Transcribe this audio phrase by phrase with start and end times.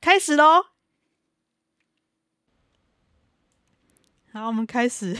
[0.00, 0.64] 开始喽！
[4.32, 5.14] 好，我们开始，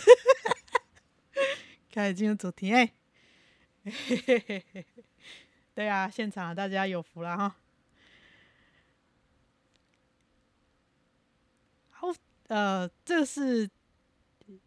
[1.92, 2.72] 开始进入主题。
[2.72, 2.94] 哎，
[5.74, 7.56] 对啊，现场大家有福了哈。
[11.90, 12.08] 好，
[12.48, 13.68] 呃，这是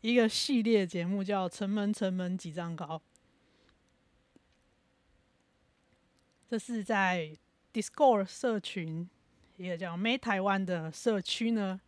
[0.01, 2.85] 一个系列节目，叫《城门城门几丈高》。
[6.47, 7.35] 这是在
[7.73, 9.09] Discord 社群。
[9.57, 11.79] 一个叫 May 台湾的社区呢，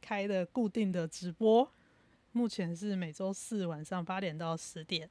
[0.00, 1.72] 开的固定的直播，
[2.32, 5.08] 目前是每周四晚上八点到十点，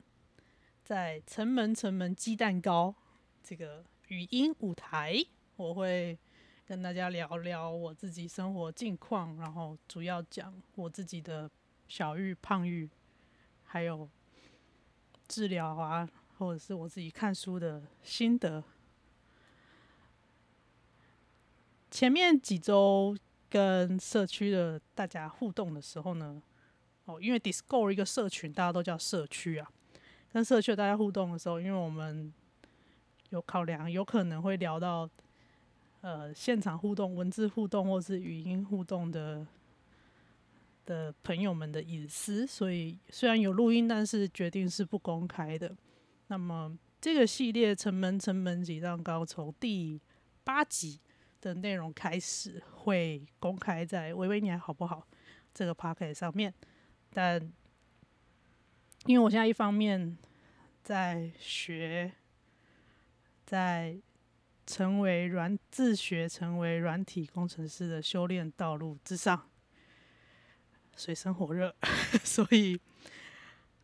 [0.84, 2.94] 在城门城门鸡蛋糕
[3.44, 5.18] 这个语音舞台，
[5.56, 6.16] 我会
[6.68, 11.50] 跟大家聊聊我自己生活近况，然后主要讲我自己的
[11.88, 12.88] 小玉、胖玉，
[13.64, 14.08] 还有
[15.28, 16.08] 治疗啊，
[16.38, 18.64] 或者是我自己看书的心得。
[21.96, 23.16] 前面几周
[23.50, 26.44] 跟社区的大家互动的时候呢，
[27.06, 29.72] 哦，因为 Discord 一个社群，大家都叫社区啊。
[30.34, 32.34] 跟社区大家互动的时候，因为我们
[33.30, 35.10] 有考量，有可能会聊到
[36.02, 39.48] 呃现场互动、文字互动或是语音互动的
[40.86, 45.74] 的朋友们的隐私，所以虽然有录音，但是决定是不公开的。
[46.28, 50.02] 那么这个系列城门城门几丈高，从第
[50.44, 51.00] 八集。
[51.46, 55.08] 的内容开始会公开在“微微你好不好”
[55.54, 56.52] 这个 podcast 上面，
[57.14, 57.40] 但
[59.06, 60.18] 因为我现在一方面
[60.82, 62.12] 在学，
[63.46, 63.96] 在
[64.66, 69.48] 成为软自学成为软体工程师的修炼道路之上，
[70.98, 71.76] 水深火热，
[72.26, 72.82] 所以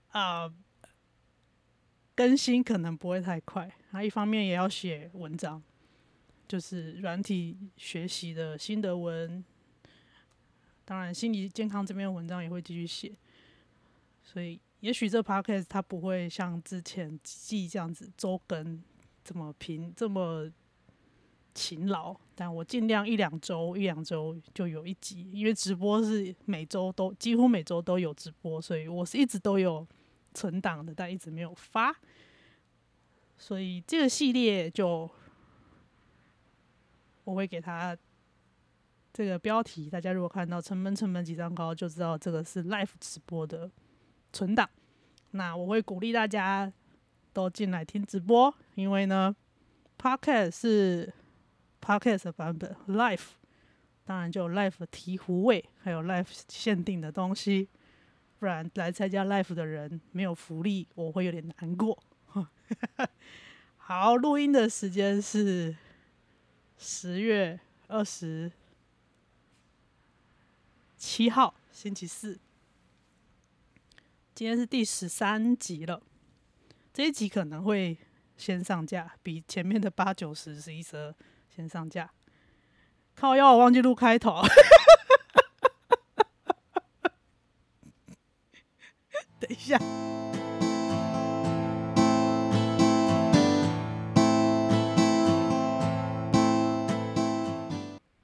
[0.09, 0.51] 啊、
[2.15, 3.71] 更新可能不会太快。
[3.91, 5.61] 那一方面也要写文章。
[6.51, 9.41] 就是软体学习的心得文，
[10.83, 13.09] 当然心理健康这边文章也会继续写，
[14.21, 18.83] 所以也许这 podcast 它不会像之前几季这样子周更
[19.23, 20.51] 这么频这么
[21.55, 29.87] 勤劳，但我尽量一两周一两周就有一集，因为直播是每周都几乎每周都有直播，所以我是一直都有
[30.33, 31.95] 存档的，但一直没有发，
[33.37, 35.09] 所以这个系列就。
[37.31, 37.97] 我会给他
[39.13, 43.71] 这个标题，大家如果看到“城门城门几丈高”，就知道这个是 live 直播的
[44.33, 44.69] 存档。
[45.31, 46.71] 那我会鼓励大家
[47.31, 49.33] 都进来听直播，因为呢
[49.97, 51.13] ，Podcast 是
[51.81, 53.21] Podcast 的版本，live
[54.03, 57.69] 当然就有 live 的醍醐味，还有 live 限定的东西，
[58.39, 61.97] 不然来参加 live 的人没有福利，我会有点难过。
[63.77, 65.73] 好，录音的时间是。
[66.83, 68.51] 十月二十
[70.97, 72.39] 七号，星期四。
[74.33, 76.01] 今天是第十三集了，
[76.91, 77.95] 这一集可能会
[78.35, 81.13] 先上架，比前面的八九十十一十二
[81.55, 82.11] 先上架。
[83.13, 84.41] 靠要，我忘记录开头。
[89.39, 89.77] 等一下。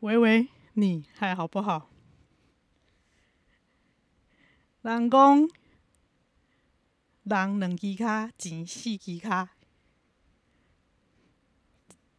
[0.07, 1.89] 喂喂，你还好不好？
[4.81, 5.49] 人讲，
[7.25, 9.49] 人两只脚，钱四只脚。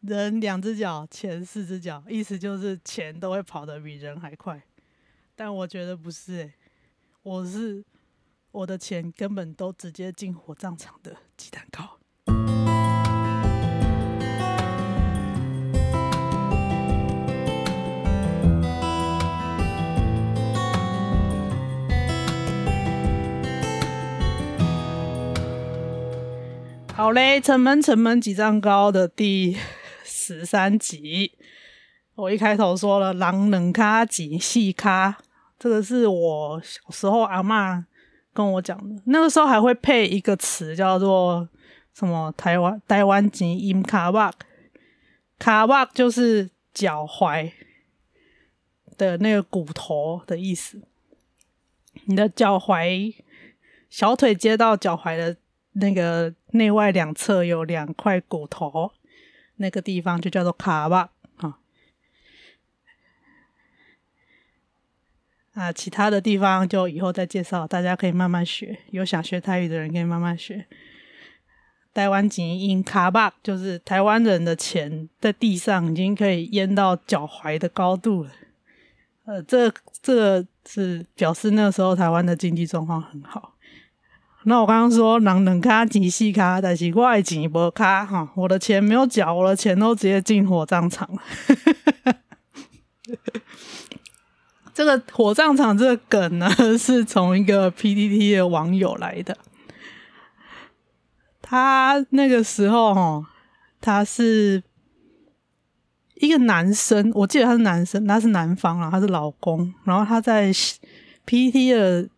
[0.01, 4.63] 人两只脚，钱四只脚，意思就是钱都会跑得比人还快。
[5.35, 6.53] 但我觉得不是、
[7.23, 7.83] 我是
[8.51, 11.98] 我的钱根本都直接进火葬场的鸡蛋糕。
[26.99, 29.55] 好嘞，城门城门几丈高的第
[30.03, 31.31] 十三集，
[32.13, 35.17] 我一开头说了“狼能卡几细卡”，
[35.57, 37.85] 这个是我小时候阿嬷
[38.33, 39.01] 跟我讲的。
[39.05, 41.47] 那个时候还会配一个词叫做
[41.93, 44.33] 什么台湾“台湾台湾钱阴卡巴”，
[45.39, 47.49] 卡巴就是脚踝
[48.97, 50.81] 的那个骨头的意思。
[52.03, 53.15] 你的脚踝，
[53.89, 55.37] 小腿接到脚踝的。
[55.79, 58.91] 那个内外两侧有两块骨头，
[59.55, 61.59] 那个地方就叫做卡巴啊。
[65.53, 68.79] 啊，其他的地方就以后再介绍，大家可以慢慢学。
[68.91, 70.67] 有想学台语的人可以慢慢学。
[71.91, 78.31] 台湾钱淹卡巴，就是台湾人的钱在地上已经可以淹到脚踝的高度了。
[79.25, 79.71] 呃，这
[80.01, 83.55] 这是表示那时候台湾的经济状况很好。
[84.49, 91.21] 那我刚刚说人两脚钱四脚，但是我的钱不卡哈，我的钱没有缴，我的钱都直接进火葬场了。
[94.73, 96.49] 这个火葬场这个梗呢，
[96.79, 99.37] 是从一个 PPT 的网友来的。
[101.43, 103.23] 他那个时候哈，
[103.79, 104.63] 他是
[106.15, 110.51] 一个男生，我记得他是男生，他是男方啊，他是老公，然后他在
[111.27, 112.09] PTT 的。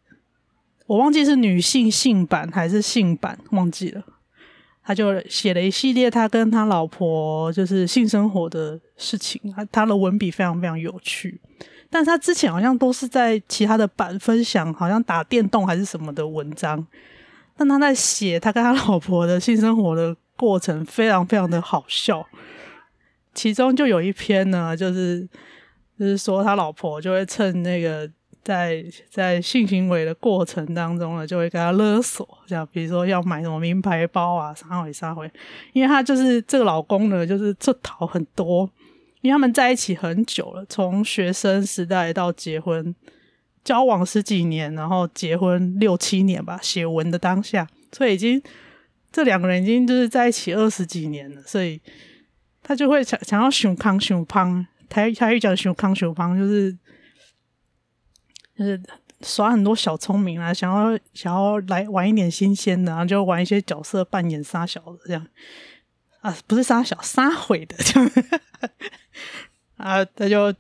[0.92, 4.04] 我忘记是女性性版还是性版，忘记了。
[4.84, 11.40] 他就写了一系列他跟他老婆就是性生活的事情，他他的文笔非常非常有趣。
[11.90, 16.86] 但是他之前好像都是在其他的版分享，好像打电动还是什么的文章。
[17.56, 22.28] 但他在写他跟他老婆的性生活的过程，非常非常的好笑。
[23.34, 25.26] 其中就有一篇呢，就是
[25.98, 28.12] 就是说他老婆就会趁那个。
[28.44, 35.30] 在在性行为的过程当中呢，就会给他勒索，这样比如说要买什么名牌包啊，啥回啥回，
[35.74, 38.68] 因为他就是这个老公呢，就是这讨很多，
[39.22, 42.96] 因为他们在一起很久了，从学生时代到结婚，
[43.64, 48.42] 交往十几年，然后结婚六七年吧，写文的当下，所以已经
[49.12, 51.80] 这两个人已经就是在一起二十几年了，所以
[52.64, 56.76] 他就会想想要熊康熊胖，台台语讲熊康熊胖就是。
[58.62, 58.82] 就是
[59.22, 65.28] 耍很多小聪明啊，想要想要来玩一点新鲜的，然后就玩一些角色扮演杀小的这样
[66.22, 68.12] 啊，不是杀小杀毁的这样
[69.78, 70.54] 啊，他就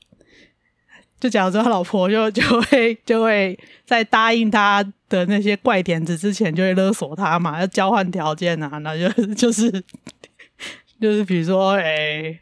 [1.19, 9.71] 就假如说他老婆就就会就会在答应他的那些怪点子之前，就会勒索他嘛，要交换条件啊，那就就是
[10.99, 11.83] 就是比如说哎。
[11.83, 12.39] 欸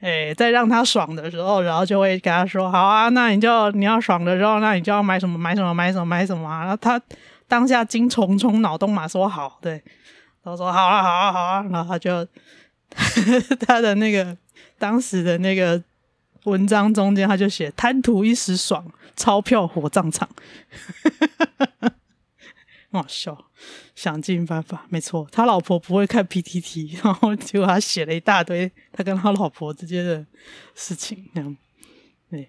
[0.00, 7.00] 诶、在让他爽的时候，然后就会跟他说：“好啊，那你就你要爽的时候，那你就要买什么买什么买什么买什么。”然后他
[7.46, 9.72] 当下精虫虫脑洞嘛，说好，对，
[10.42, 12.26] 然后说好啊好啊好啊，然后他就
[13.66, 14.36] 他的那个
[14.78, 15.82] 当时的那个
[16.44, 18.84] 文章中间，他就写贪图一时爽，
[19.16, 20.28] 钞票火葬场。
[22.92, 23.36] 很好笑，
[24.02, 24.86] 想尽办法。
[24.88, 30.24] 没错，他老婆不会看 PTT， 然后结果他写了一大堆他跟他老婆之间的
[30.74, 31.28] 事情。
[31.34, 31.54] 这样，
[32.30, 32.48] 对，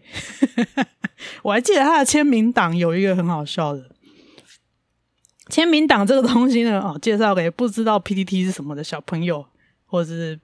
[1.44, 3.94] 我还记得他的签名档有一个很好笑的
[5.50, 9.46] 签名档这个东西呢， 哦，介绍给不知道 PTT 是什么的小朋友，
[9.86, 10.40] 或者是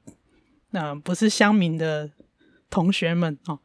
[0.72, 2.12] 嗯、不是乡民的
[2.70, 3.58] 同学们哦。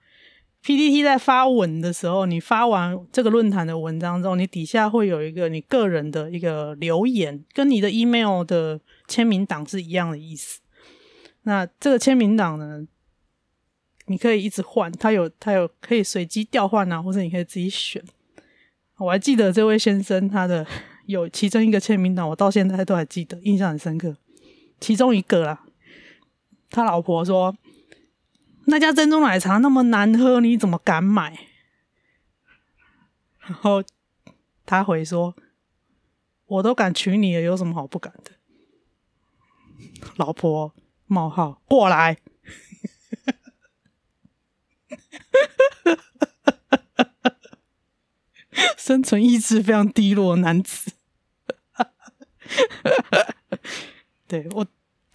[0.63, 10.61] PPT 在发文的时候，你发完这个论坛的文章之后，你底下会有一个你个人的一个留言，跟你的 email 的签名档是一样的意思。
[11.43, 12.87] 那这个签名档呢，
[14.07, 18.01] 你可以一直换，它有它有可以随机调换啊，或者你可以自己选。
[18.99, 20.65] 我还记得这位先生他的
[21.07, 24.17] 有其中一个签名档，我到现在都还记得，印象很深刻。
[24.79, 25.65] 其中一个啦，
[26.71, 27.53] 他老婆说。
[28.67, 31.47] 那家珍珠奶茶那么难喝，你怎么敢买？
[33.41, 33.83] 然后
[34.65, 35.35] 他回说
[36.47, 38.33] ：“我都敢娶你了，有什么好不敢的？”
[40.17, 40.75] 老婆
[41.07, 42.19] 冒号过来，
[48.79, 50.93] 生存意志非常低落的男子。
[54.29, 54.67] 对我，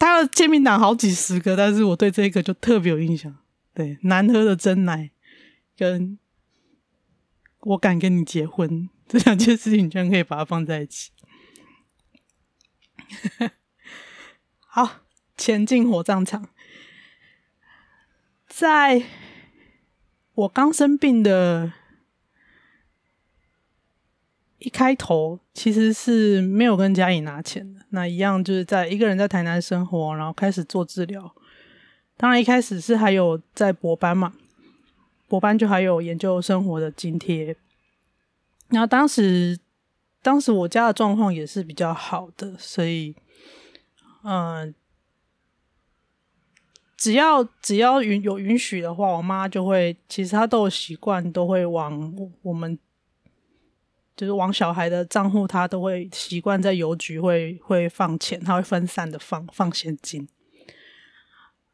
[0.08, 3.36] 他的签名档好几十个，但是我对这个就特别有印象。
[3.74, 5.12] 对，难喝的真奶，
[5.76, 6.18] 跟
[7.60, 11.12] 我敢跟你结婚 这两件事情，居然可以把它放在一起。
[14.66, 15.02] 好，
[15.36, 16.50] 前进火葬场。
[18.48, 19.04] 在
[20.34, 21.74] 我刚生病的
[24.60, 27.82] 一开头，其实是没有跟家里拿钱的。
[27.90, 31.34] 那一样就是在一个人在台南生活，然后开始做治疗。
[32.16, 34.34] 当然一开始是还有在博班嘛，
[35.28, 37.56] 博班就还有研究生活的津贴。
[38.70, 39.58] 然后当时，
[40.22, 43.16] 当时我家的状况也是比较好的，所以，
[44.24, 44.74] 嗯。
[46.98, 52.12] 只要只要允有允许的话，我妈就会，其实她都有习惯，都会往
[52.42, 52.78] 我们
[54.18, 60.28] 就是往小孩的账户，他都会习惯在邮局会会放钱，他会分散的放放现金。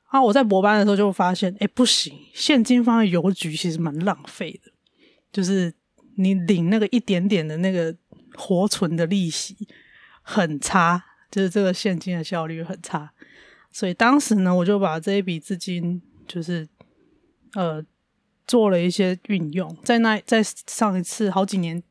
[0.09, 4.71] 啊，我在博班的时候就发现，哎，不行，现金放在邮局其实蛮浪费的，
[5.31, 5.73] 就是
[6.17, 7.95] 你领那个一点点的那个
[8.35, 9.67] 活存的利息
[10.21, 13.11] 很差，就是这个现金的效率很差。
[13.71, 16.67] 所以当时呢，我就把这一笔资金，就是
[17.55, 17.83] 呃，
[18.45, 19.75] 做了一些运用。
[19.83, 21.81] 在那，在上一次好几年，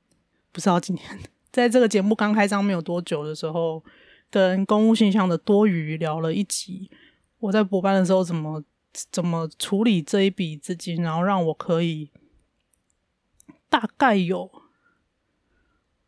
[0.52, 3.82] 不是好几年，在这个节目刚开张没有多久的时候，
[4.30, 6.90] 跟公务信箱的多余聊了一集。
[7.40, 8.62] 我在博班的时候，怎么
[9.10, 12.10] 怎么处理这一笔资金，然后让我可以
[13.68, 14.50] 大概有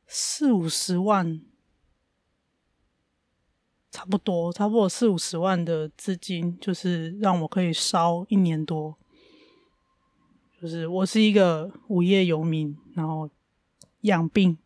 [0.06, 1.40] 四五十万。
[3.90, 8.98] 差不多，差不多四五十万的资金，就是让我可以烧一年多。
[10.60, 13.30] 就是我是一个无业游民，然后
[14.04, 14.56] 养病、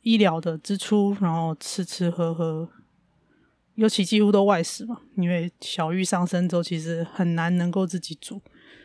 [0.00, 2.68] 医疗的支出，然后吃吃喝喝，
[3.74, 5.00] 尤其几乎都外食嘛。
[5.16, 8.40] 因为小玉上升之后，其实很难能够自己煮。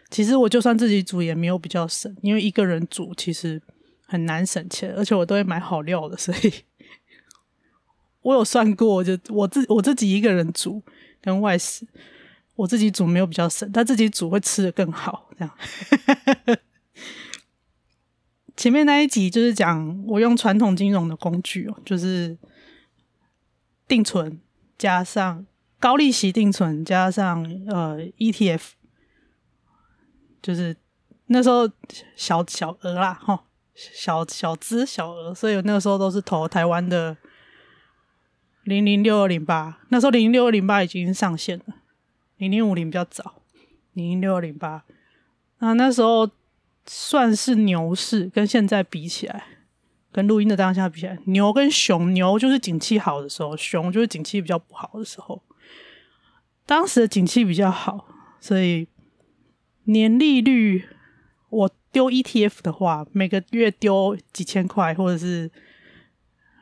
[0.09, 3.61] 其实我就算自己煮，也没有比较省，因为一个人煮其实
[4.05, 6.53] 很难省钱，而且我都会买好料的，所以。
[8.21, 10.83] 我有算过，就我自我自己一个人煮
[11.21, 11.87] 跟外食，
[12.55, 15.29] 我自己煮没有比较省，但自己煮会吃得更好。
[15.37, 15.57] 这样，
[18.59, 22.37] 前面那一集就是讲我用传统金融的工具哦，就是
[23.87, 24.37] 定存
[24.77, 25.45] 加上
[25.79, 28.71] 高利息定存加上呃 ETF，
[30.41, 30.75] 就是
[31.27, 31.71] 那时候
[32.17, 37.15] 小小额啦，哈，小小资小额，所以那个时候都是投台湾的。
[38.65, 41.75] 零零六二零八，那时候零零六二零八已经上线了，
[42.35, 43.41] 零零五零比较早，
[43.93, 44.83] 零零六二零八，
[45.59, 46.29] 那那时候
[46.91, 49.43] 算是牛市，跟现在比起来，
[50.11, 55.43] 跟录音的当下比起来，牛跟熊，牛就是景气好的时候，熊就是景气比较不好的时候。
[56.65, 58.07] 当时的景气比较好，
[58.39, 58.87] 所以
[59.83, 60.83] 年利率
[61.51, 65.51] 我丢 ETF 的话，每个月丢几千块，或者是。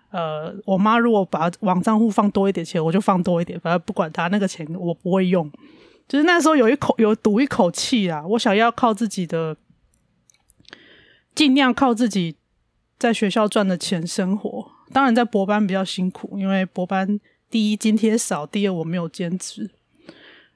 [0.09, 5.51] 呃，我妈如果把往账户放多一点钱，我就放多一点，反正不管她那个钱，我不会用。
[6.07, 9.55] 就是那时候有一口有赌一口气啊，我想要靠自己的，
[11.37, 12.35] 尽量靠自己
[12.97, 14.71] 在学校赚的钱生活。
[14.91, 19.69] 当然在博班比较辛苦，因为博班第一津贴少，第二我没有兼职。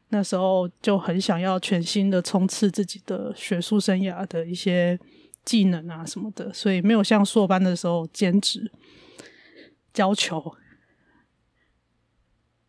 [0.10, 5.00] 那时候就很想要全心的冲刺自己的学术生涯的一些
[5.46, 8.72] 技能啊什么的，所以没有像硕班的时候兼职。
[9.94, 10.56] 教球，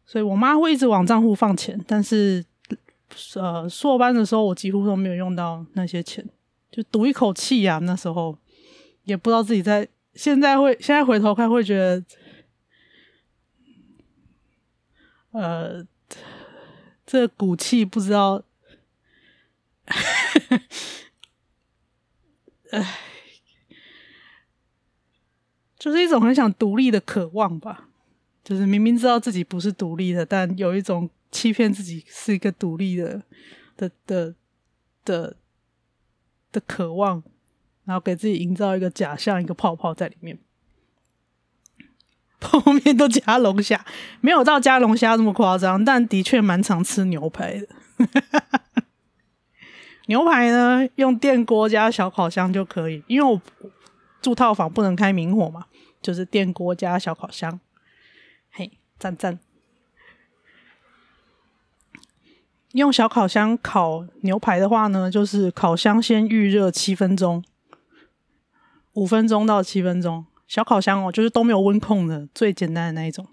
[0.05, 2.45] 所以我妈会一直往账户放钱，但是
[3.37, 6.29] 呃，硕班的时候我几乎都没有用到那些钱，
[6.73, 7.79] 就赌一口气呀。
[7.79, 8.37] 那时候
[9.05, 12.05] 也不知道自己在，现在会现在回头看会觉得，
[15.31, 15.87] 呃，
[17.07, 18.43] 这股气不知道，
[22.71, 22.99] 哎。
[25.79, 27.89] 就是一种很想独立的渴望吧，
[28.45, 33.21] 就是明明知道自己不是独立的，但有一种欺骗自己是一个独立的
[33.77, 34.33] 的的
[35.05, 35.37] 的
[36.53, 37.23] 的渴望，
[37.85, 40.39] 然后给自己营造一个假象，一个泡泡在里面。
[42.41, 43.85] 后面都加龙虾，
[44.21, 47.67] 没有到加龙虾这么夸张，但的确蛮常吃牛排的。
[50.07, 53.41] 牛排呢，用电锅加小烤箱就可以，因为我
[54.21, 55.67] 住套房不能开明火嘛。
[56.03, 57.61] 就是电锅加小烤箱，
[58.51, 59.39] 嘿，赞赞！
[62.73, 67.45] 用小烤箱烤牛排的话呢，就是烤箱先预热七分钟，
[68.95, 70.25] 五分钟到七分钟。
[70.49, 73.27] 小烤箱哦，就是都没有温控的，最简单的那一种。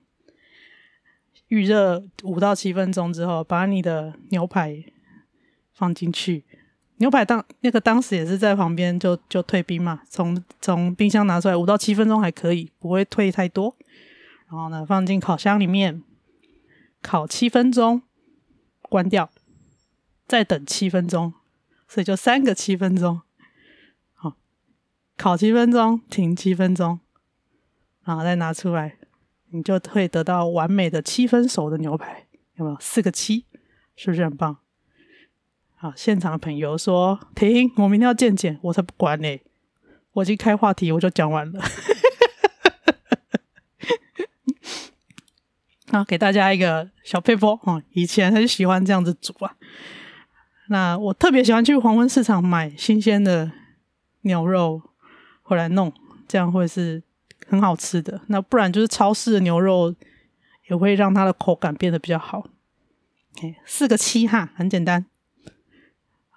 [1.47, 4.83] 预热五到七分钟之后，把你的牛排
[5.73, 6.45] 放进去。
[6.97, 13.75] 牛排当那个当时也是在旁边就就退冰嘛，从从冰箱拿出来五到七分钟还可以，不会退太多。
[14.49, 16.03] 然后呢，放进烤箱里面
[17.01, 18.01] 烤七分钟，
[18.89, 19.29] 关掉，
[20.27, 21.33] 再等七分钟，
[21.87, 23.21] 所以就三个七分钟。
[24.13, 24.35] 好，
[25.15, 26.99] 烤七分钟，停七分钟。
[28.03, 28.97] 然后再拿出来，
[29.51, 32.77] 你就会得到完美的七分熟的牛排，有没有？
[32.79, 33.45] 四个七，
[33.95, 34.57] 是不是很棒？
[35.75, 39.39] 好，现场的朋友说停，我明天要见见，我才不管呢。
[40.13, 41.61] 我已经开话题，我就讲完了。
[45.91, 49.55] 那，给大家一个小撇步哦，以前很喜欢这样子煮啊。
[50.69, 53.51] 那我特别喜欢去黄昏市场买新鲜的
[54.21, 54.81] 牛肉
[55.41, 55.93] 回来弄，
[56.27, 57.03] 这样会是。
[57.47, 59.95] 很好吃的，那不然就是超市的牛肉
[60.69, 62.47] 也会让它的口感变得比较好。
[63.65, 65.07] 四个七哈，很简单。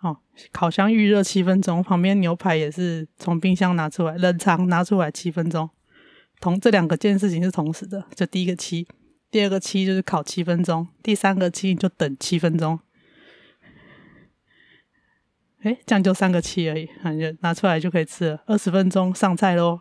[0.00, 0.16] 哦，
[0.52, 5.68] 烤箱预热七分钟，旁边牛排也是从冰箱拿出来，冷藏拿出来七分钟。
[6.40, 8.88] 同这两个件事情是同时的，就第一个七，
[9.32, 12.78] 第二个七就是烤七分钟，第三个七就等七分钟。
[15.62, 18.44] 哎，这样就三个七而已，反正拿出来就可以吃了。
[18.46, 19.80] 二十分钟上菜喽。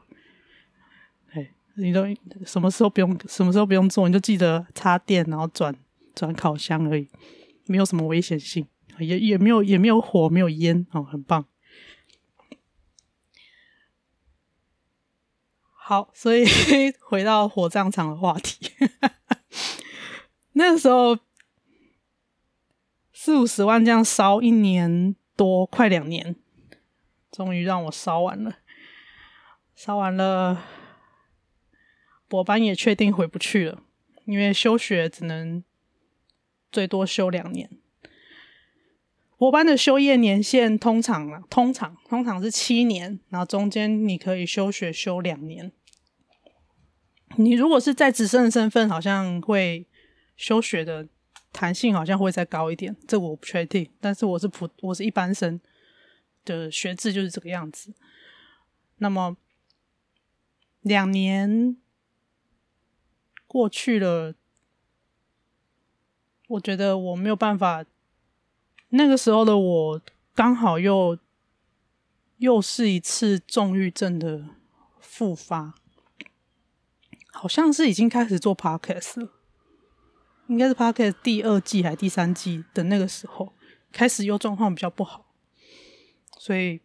[1.75, 2.03] 你都
[2.45, 5.73] 什么时候不用，什么时候不用做，你就记得插电，然后转
[6.13, 7.09] 转烤箱而已，
[7.65, 8.67] 没有什么危险性，
[8.99, 11.45] 也也没有也没有火，没有烟哦，很棒。
[15.73, 16.45] 好，所以
[17.01, 18.69] 回到火葬场的话题，
[20.53, 21.17] 那时候
[23.13, 26.35] 四五十万这样烧一年多，快两年，
[27.31, 28.57] 终于让我烧完了，
[29.75, 30.63] 烧完了。
[32.27, 33.83] 博班也确定回不去了，
[34.25, 35.63] 因为休学只能
[36.71, 37.69] 最多休两年。
[39.37, 45.73] 博班的修业年限通常啊，通常通常是七年，然后中间你可以休学休两年。
[47.35, 49.87] 你如果是在职生的身份，好像会
[50.41, 51.07] 休学的
[51.53, 53.87] 弹性好像会再高一点，这我不确定。
[53.99, 55.61] 但是我是普，我是一般生
[56.43, 57.93] 的学制就是这个样子。
[58.97, 59.37] 那么
[60.81, 61.77] 两年。
[63.47, 64.33] 过去了，
[66.47, 67.83] 我觉得我没有办法。
[68.91, 70.01] 那个时候的我
[70.33, 71.19] 刚好又
[72.37, 74.45] 又是一次重郁症的
[75.01, 75.75] 复发，
[77.33, 79.33] 好像是已经开始做 podcast 了，
[80.51, 83.53] 应该是 podcast 第二季还是第三季的那个时候，
[83.91, 85.33] 开始又状况比较不好，
[86.37, 86.81] 所以。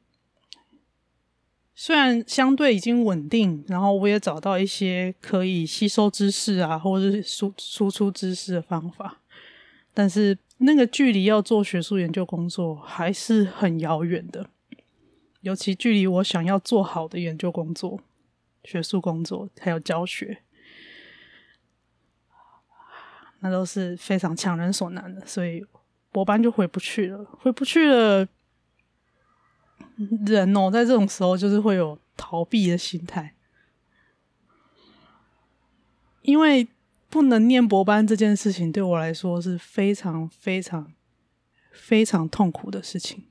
[1.78, 9.20] 虽然相对已经稳定，然后我也找到一些可以吸收知识啊，或者是输输出知识的方法，
[9.92, 14.48] 但是那个距离要做学术研究工作还是很遥远的，
[15.42, 18.00] 尤其距离我想要做好的研究工作、
[18.64, 20.44] 学术工作还有教学，
[23.40, 25.64] 那都是非常强人所难的，所以
[26.10, 28.26] 博班就回不去了，回不去了。
[30.26, 33.34] 人哦，在这种时候就是会有逃避的心态，
[36.22, 36.68] 因为
[37.08, 40.92] 不能念博班这件事情对我来说是非常非常
[41.72, 43.24] 非常痛苦的事情。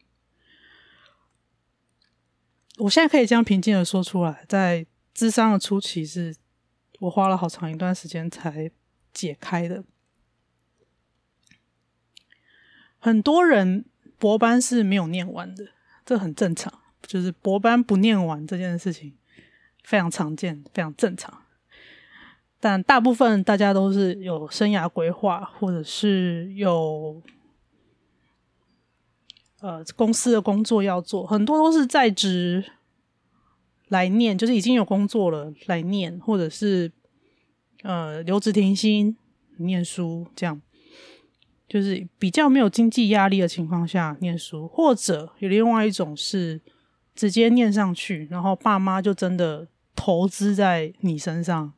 [2.78, 6.36] 我现在可以这样平静的说出来，在智商的初期，是
[7.00, 8.72] 我花了好长一段时间才
[9.14, 9.84] 解开的。
[13.06, 13.86] 很多人
[14.18, 15.64] 博班是没有念完的。
[16.04, 16.74] 这很正常，
[17.06, 19.14] 就是博班不念完这件事情
[19.84, 21.44] 非常常见，非常正常。
[22.60, 27.22] 但大部分大家都是有生涯规划，或者是有
[29.60, 32.66] 呃公司的工作要做，很多都是在职
[33.88, 36.92] 来念，就是已经有工作了来念，或者是
[37.84, 39.16] 呃留职停薪
[39.58, 40.60] 念书这样。
[41.68, 46.62] 就是比较没有经济压力的情况下念书，或者有另外一种是
[47.16, 51.74] 直接念上去，然后爸妈就真的投资在你身上，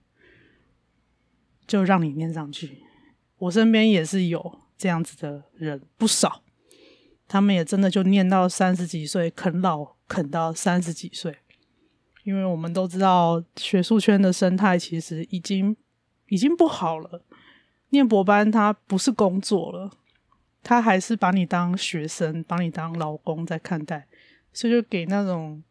[1.65, 2.83] 就让你念上去。
[3.37, 6.41] 我身边也是有这样子的人不少，
[7.27, 11.37] 他们也真的就念到三十几岁，啃老啃到三十几岁。
[12.23, 15.77] 因为我们都知道学术圈的生态其实已经
[16.27, 17.23] 已经不好了。
[17.89, 19.91] 念博班，他不是工作了，
[20.61, 24.07] 他还是把你当学生，把你当老公在看待，
[24.51, 25.63] 所以就给那种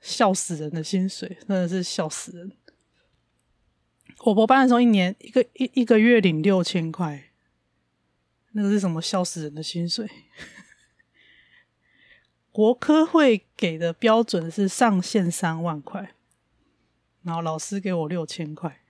[0.00, 2.52] 笑死人的薪水，真的是笑死人。
[4.24, 7.30] 我博班的时候，一年一个一一个月领六千块，
[8.52, 10.06] 那个是什么笑死人的薪水？
[12.52, 16.14] 国科会给的标准是上限三万块，
[17.22, 18.82] 然后老师给我六千块。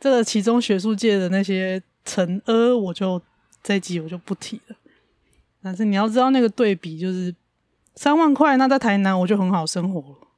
[0.00, 3.20] 这个其中学术界的那些惩阿，我就
[3.62, 4.76] 这一集我就不提了。
[5.62, 7.34] 但是你要知道那个对比，就是
[7.94, 10.28] 三万块，那在台南我就很好生活了。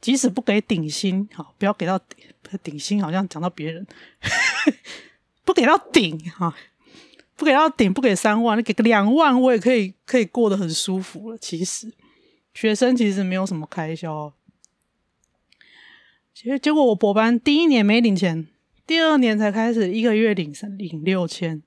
[0.00, 2.16] 即使不给顶薪，好，不要给到顶，
[2.62, 3.86] 顶薪，好像讲到别人，
[5.44, 6.56] 不给到顶哈，
[7.36, 11.36] 不给到顶，不给三万，你给个两万，我也可以可以过得很舒服了。
[11.36, 11.92] 其实
[12.54, 14.32] 学生其实没有什么开销，
[16.32, 18.48] 结结果我博班第一年没领钱。
[18.86, 21.62] 第二年才开始一个月领领六千，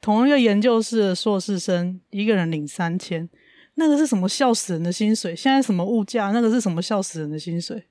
[0.00, 3.28] 同一个研究室的硕士生一个人领三千，
[3.74, 5.34] 那个是什么笑死人的薪水？
[5.34, 6.30] 现在什么物价？
[6.30, 7.84] 那个是什么笑死人的薪水？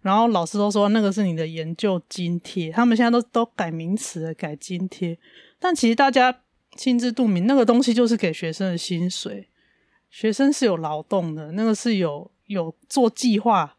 [0.00, 5.16] 然后老师都说那个是你的研究津贴，他们现在都都改名词了，改津贴。
[5.60, 6.42] 但其实大家
[6.76, 9.48] 心知肚明，那个东西就是给学生的薪水，
[10.10, 13.76] 学生是有劳动的，那个是有有做计划、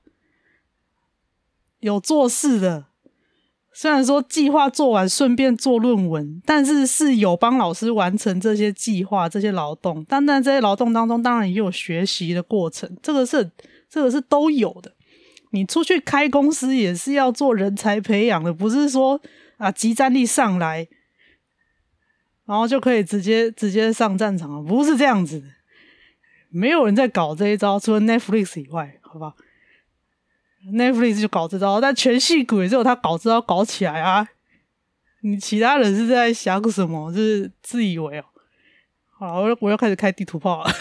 [1.81, 2.85] 有做事的。
[3.75, 10.05] 虽然说计划做完顺便做论文，但是是有帮老师完成这些计划、这些劳动。
[10.07, 13.51] 但在这些劳动当中，当然也有学习的过程，这个是
[13.89, 14.93] 这个是都有的。
[15.51, 19.19] 你出去开公司也是要做人才培养的，不是说
[19.57, 20.87] 啊即战力上来，
[22.45, 25.43] 然后就可以直接直接上战场，不是这样子。
[26.49, 29.35] 没有人在搞这一招，除了 Netflix 以外，好不好
[30.71, 34.27] ？Netflix 就搞这招，但全矽谷也只有他搞这招搞起来啊！
[35.21, 37.11] 你其他人是在想什么？
[37.11, 38.25] 就是自以为哦。
[39.17, 40.71] 好，我我要开始开地图炮了。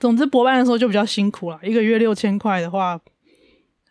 [0.00, 3.00] 总之，博班的时候就比较辛苦了，一个月六千块的话，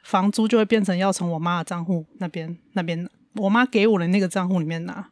[0.03, 5.09] 房租就会变成要从我妈的账户那边那边，我妈给我的那个账户里面拿，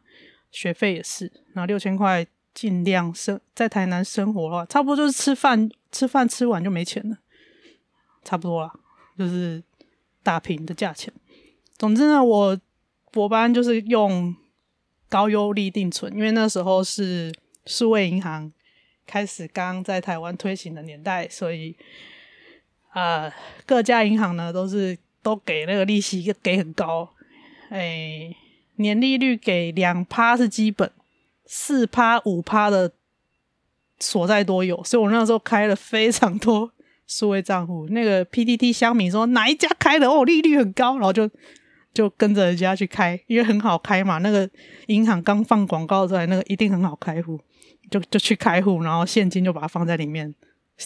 [0.50, 7.18] 学费也是，然后六千块尽量生在台南生活的话，差不多就是吃饭吃饭吃完就没钱了。
[8.26, 8.72] 差不多啦，
[9.16, 9.62] 就是
[10.24, 11.14] 打平的价钱。
[11.78, 12.60] 总之呢，我
[13.12, 14.34] 博班就是用
[15.08, 17.32] 高优利定存，因为那时候是
[17.64, 18.52] 数位银行
[19.06, 21.76] 开始刚在台湾推行的年代，所以、
[22.92, 23.32] 呃，
[23.64, 27.14] 各家银行呢都是都给那个利息给很高，
[27.68, 28.34] 哎，
[28.76, 30.90] 年利率给两趴是基本，
[31.44, 32.90] 四趴五趴的
[34.00, 36.72] 所在都有，所以我那时候开了非常多。
[37.06, 41.30] 数位账户那个 PTT 乡民说哪一家开的哦，利率很高，然后就
[41.94, 44.18] 就跟着人家去开，因为很好开嘛。
[44.18, 44.48] 那个
[44.88, 47.40] 银行刚放广告出来，那个一定很好开户，
[47.90, 50.34] 就就去开户，然后现金就把它放在里面，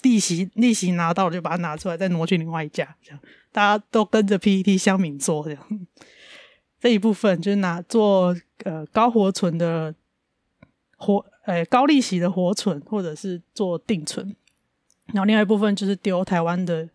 [0.03, 3.19] 利息利息拿到了就把它拿出来，再挪去另外一家，这样
[3.51, 5.67] 大家都跟着 PTT 乡民做这样。
[6.79, 9.93] 这一部分就是拿做呃高活存的
[10.97, 14.35] 活，呃高利息的活存，或者是做定存。
[15.13, 16.87] 然后另外一部分就是丢台湾的，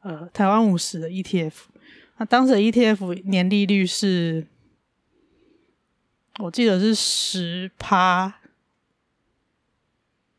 [0.00, 1.52] 呃，台湾五十的 ETF。
[2.16, 4.46] 那当时的 ETF 年利率是，
[6.40, 8.40] 我记得是十趴，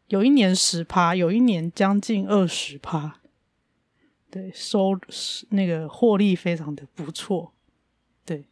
[0.09, 3.21] 有一年十趴，有一年将近二十趴。
[4.29, 4.99] 对，收
[5.49, 7.53] 那个获利非常的不错。
[8.25, 8.45] 对，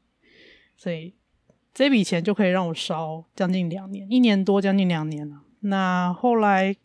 [0.77, 1.13] 所以
[1.73, 5.41] 这笔钱就可以让我烧将近两年，一年多将近两年了。
[5.59, 6.75] 那后来。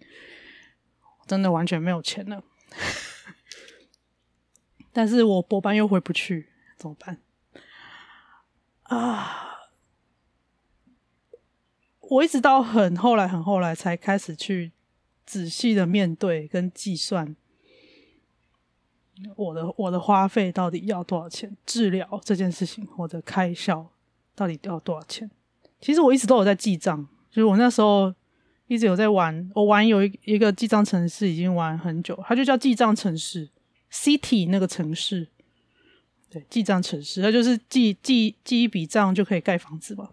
[1.26, 2.44] 真的完全没有钱了，
[4.92, 7.20] 但是我博班又回不去，怎么办？
[8.82, 9.40] 啊！
[12.00, 14.72] 我一直到很后来、很后来才开始去
[15.24, 17.34] 仔细的面对跟计算
[19.36, 23.90] 我的我的花费到底要多少钱，治疗这件事情我的开销
[24.34, 25.30] 到底要多少钱？
[25.80, 28.14] 其实我一直都有在记账，就是我那时候。
[28.66, 33.50] 一直有在玩，我玩有一一个记账城市，已经玩很久，它就叫记账城市
[33.92, 35.28] ，City 那个城市，
[36.30, 40.10] 对，记账城市，它就是记记记一笔账就可以盖房子嘛，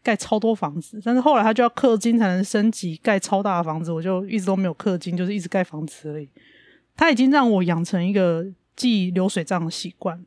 [0.00, 6.28] 盖超多房子，但是后来它就要氪金才能升级盖超大的房子，我就一直都没有氪金，就是一直盖房子而已。
[6.96, 10.24] 它已经让我养成一个记流水账的习惯，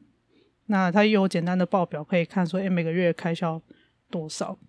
[0.66, 3.62] 那它有简单的报表可以看说，诶，每个月开销
[4.10, 4.60] 多少，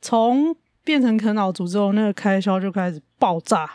[0.00, 0.56] 从。
[0.84, 3.70] 变成啃老族之后，那个开销就开始爆炸，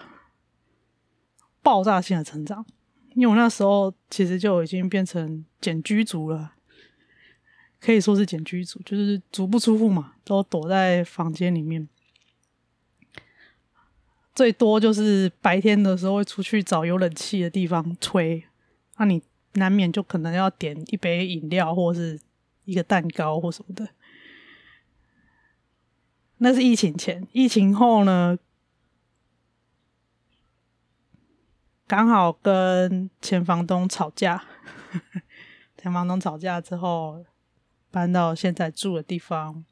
[1.62, 2.66] 爆炸性的成长。
[3.16, 6.54] 因为我那时候其实就已经变成简居族了，
[7.82, 11.90] 可以说是简居族，就是足不出户嘛，都躲在房间里面。
[14.36, 18.46] 最多就是白天的时候会出去找有冷气的地方吹，
[18.98, 19.22] 那、你
[19.54, 22.18] 难免就可能要点一杯饮料或是
[22.64, 23.90] 一个蛋糕或什么的。
[26.42, 28.38] 那是疫情前，疫情后呢，
[31.86, 34.46] 刚好跟前房东吵架，
[35.78, 37.26] 前房东吵架之后
[37.92, 39.66] 搬到现在住的地方。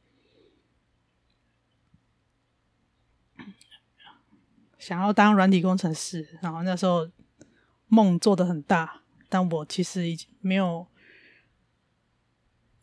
[4.78, 7.10] 想要当软体工程师，然后那时候
[7.88, 10.88] 梦做得很大，但我其实已经没有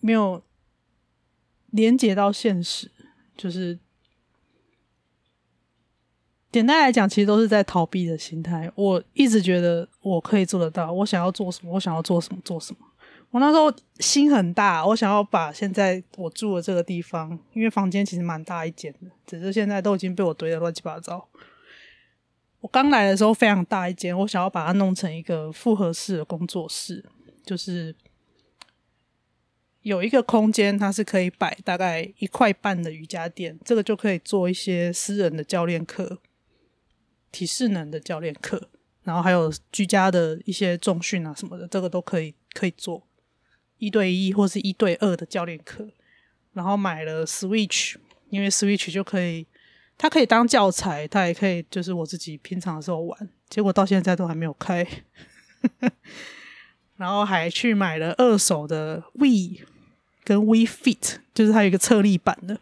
[0.01, 0.43] 没有
[1.71, 2.91] 连接到现实，
[3.37, 3.79] 就是
[6.53, 8.71] 简单来讲，其实都是在逃避的心态。
[8.75, 12.79] 我一直觉得我可以做得到，我想要做什么，我想要做什么，做什么。
[13.31, 21.29] 我那时候心很大，我想要把现在我住的这个地方，因为房间其实蛮大一间的，只是现在都已经被我堆得乱七八糟。
[22.61, 27.05] 我刚来的时候非常大一间，我想要把它弄成一个复合式的工作室，
[27.45, 27.93] 就是
[29.85, 36.19] 有一个空间，它是可以摆大概一块半的瑜伽垫，这个就可以做一些私人的教练课、
[37.31, 38.71] 体适能的教练课，
[39.03, 43.07] 然后还有居家的一些重训啊什么的，这个都可以可以做
[43.79, 45.89] 一对一或是一对二的教练课。
[46.55, 47.97] 然后买了 Switch，
[48.31, 49.47] 因为 Switch 就可以。
[49.97, 53.31] 它可以当教材，它也可以就是我自己平常的时候玩。
[53.49, 54.85] 结果到现在都还没有开，
[56.97, 59.65] 然后还去买了二手的 We
[60.25, 62.59] 跟 We Fit，就是它有一个侧立板的。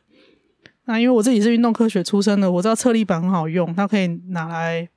[0.87, 4.89] 那因为我自己是运动科学出身的，我知道侧立板很好用，它可以拿来，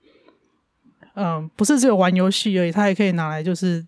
[1.14, 3.86] 嗯，不是只有玩游戏而已，它也可以拿来就是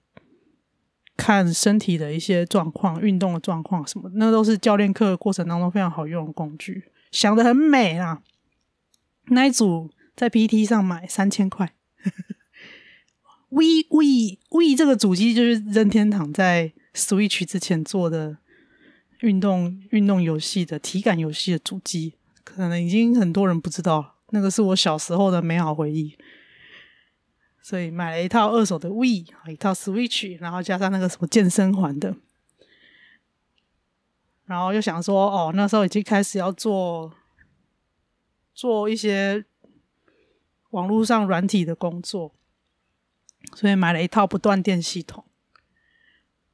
[1.17, 8.21] 看身体的一些状况、运动的状况什么，那都是教练课过程当中非常好用的工具，想的很美啊。
[9.29, 11.73] 那一组在 PT 上买三千块
[13.49, 18.37] ，We We We 这个主机就是任天堂在 Switch 之前做的
[19.19, 24.15] 运动运动游戏的体感游戏的主机，可能已经很多人不知道了。
[24.29, 26.17] 那个是我小时候的美好回忆，
[27.61, 29.05] 所以买了一套二手的 We，
[29.49, 32.15] 一套 Switch，然后加上那个什么健身环的，
[34.45, 37.13] 然后又想说，哦，那时候已经开始要做。
[38.59, 39.45] 做一些
[40.71, 42.33] 网络上软体的工作，
[43.53, 45.23] 所以买了一套不断电系统，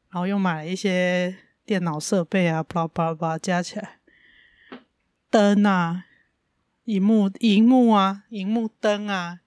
[0.10, 1.34] 然后又买了一些
[1.66, 4.00] 电脑设备啊，巴拉巴拉巴拉加起来，
[5.30, 6.06] 灯啊，
[6.84, 9.42] 荧幕荧幕啊，荧幕灯啊，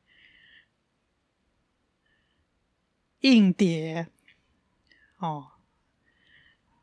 [3.20, 4.08] 硬碟，
[5.18, 5.48] 哦，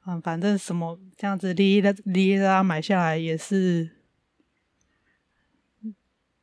[0.06, 3.98] 嗯，反正什么这样子，哩啦哩啦买下来也是。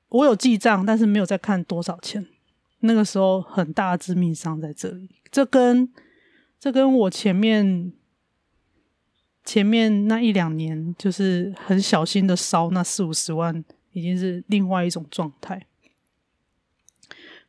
[0.09, 2.27] 我有记账，但是没有再看多少钱。
[2.81, 5.09] 那个时候很大的致命伤在这里。
[5.31, 5.93] 这跟
[6.59, 7.93] 这跟我前面
[9.51, 15.67] 前面那一两年，就是很小心的烧那四五十万，已经是另外一种状态。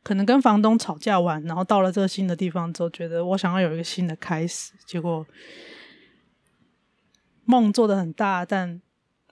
[0.02, 5.24] 可能跟房东吵架完，然后到了这个新的地方之后，觉得我想要有一个新的开始，结果
[7.44, 8.82] 梦做得很大，但。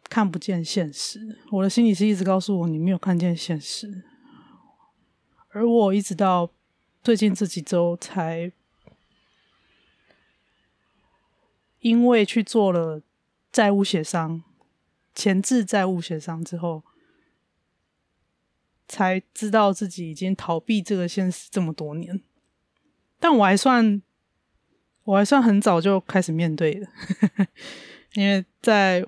[0.08, 4.02] 看不见现实，我的心理是一直告诉我，你没有看见现实，
[5.50, 6.50] 而我一直到
[7.00, 8.50] 最近这几周才
[11.80, 13.02] 因为去做了
[13.52, 14.42] 债务协商、
[15.14, 16.82] 前置债务协商之后，
[18.88, 22.20] 才知道自己已经逃避这个现实这么多年，
[23.18, 24.00] 但我还算
[25.04, 26.88] 我还算很早就开始面对的，
[28.14, 29.06] 因为在。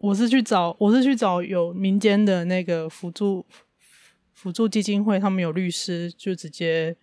[0.00, 3.44] 我是去找，我是去找有民间的那个辅助
[4.32, 6.96] 辅助基金会，他们有律师，就直接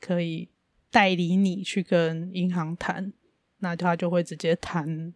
[0.00, 0.48] 可以
[0.90, 3.12] 代理你去跟银行谈，
[3.60, 5.14] 那他就会直接谈，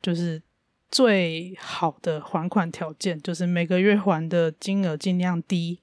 [0.00, 0.42] 就是
[0.90, 5.80] 最好的还款条件，就是每个月还的金额尽量低，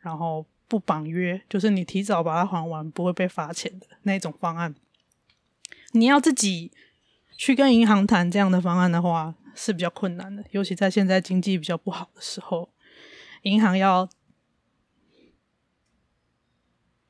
[0.00, 4.74] 然后不绑约，就是你提早把它还完不会被罚钱的那种方案。
[5.92, 6.72] 你要自己
[7.36, 12.70] 去跟银行谈这样的方案的话，是比较困难的，尤其在现在经济比较不好的时候，
[13.42, 14.08] 银行要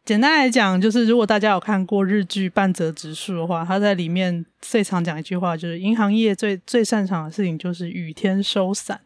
[0.05, 9.01] 简单来讲，就是如果大家有看过日剧《半泽直树》的话，他在里面最常讲一句话，就是银行业最最擅长的事情就是雨天收伞。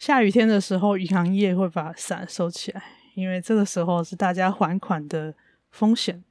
[0.00, 2.82] 下雨天的时候，银行业会把伞收起来，
[3.14, 5.32] 因为这个时候是大家还款的
[5.70, 6.24] 风险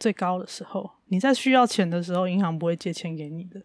[0.00, 0.90] 最高的时候。
[1.06, 3.62] 你在需要钱的时候，银行不会借钱给你的。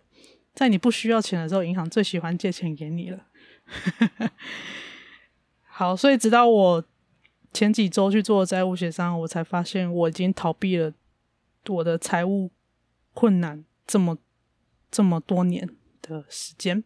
[0.53, 3.25] 在你不需要钱的时候，银行最喜欢借钱给你了。
[5.65, 6.83] 好，所以直到我
[7.51, 10.93] 前几周去做债务协商，我才发现我已经逃避了
[11.67, 12.51] 我的财务
[13.13, 14.17] 困难这么
[14.91, 15.69] 这么多年
[16.01, 16.83] 的时间。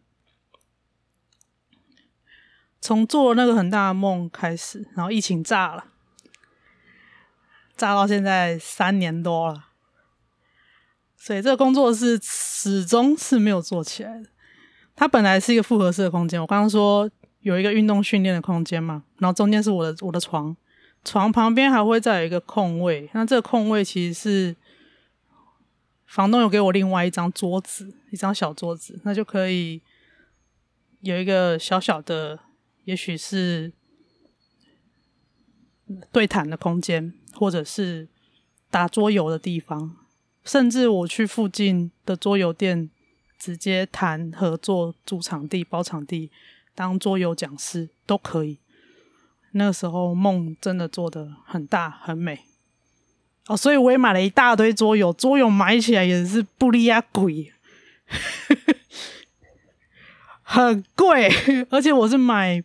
[2.80, 5.86] 从做那个很大的梦开始，然后疫情炸了，
[7.76, 9.68] 炸到现在三年多了，
[11.16, 14.28] 所以这个工作是始终是没有做起来的。
[14.94, 17.10] 它本来是一个复合式的空间，我刚刚说
[17.44, 20.56] 有一个运动训练的空间嘛，然后中间是我的我的床，
[21.04, 24.56] 床旁边还会再有一个空位，那这个空位其实是
[26.06, 29.80] 房东有给我另外一张桌子，一张小桌子，那就可以
[31.02, 32.40] 有一个小小的。
[32.86, 33.72] 也许是
[36.12, 38.06] 对谈的空间，或者是
[38.70, 39.96] 打桌游的地方，
[40.44, 42.90] 甚至我去附近的桌游店
[43.38, 46.30] 直接谈合作、租场地、包场地、
[46.74, 48.58] 当桌游讲师都可以。
[49.52, 52.40] 那个时候梦真的做得很大很美
[53.46, 57.52] 哦，所以我也买了一大堆桌游，桌游买起来也是不离啊贵，
[60.42, 61.30] 很贵，
[61.70, 62.62] 而且我是买。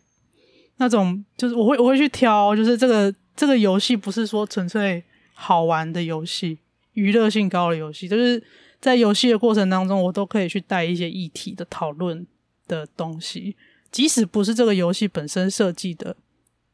[0.82, 6.58] 那种就是我会我会去挑，就是这个这个游戏不是说纯粹好玩的游戏，
[6.94, 8.42] 娱乐性高的游戏，就是
[8.80, 12.26] 在游戏的过程当中，我都可以去带一些议题的讨论
[12.66, 13.58] 的东西，
[13.92, 16.16] 即使不是这个游戏本身设计的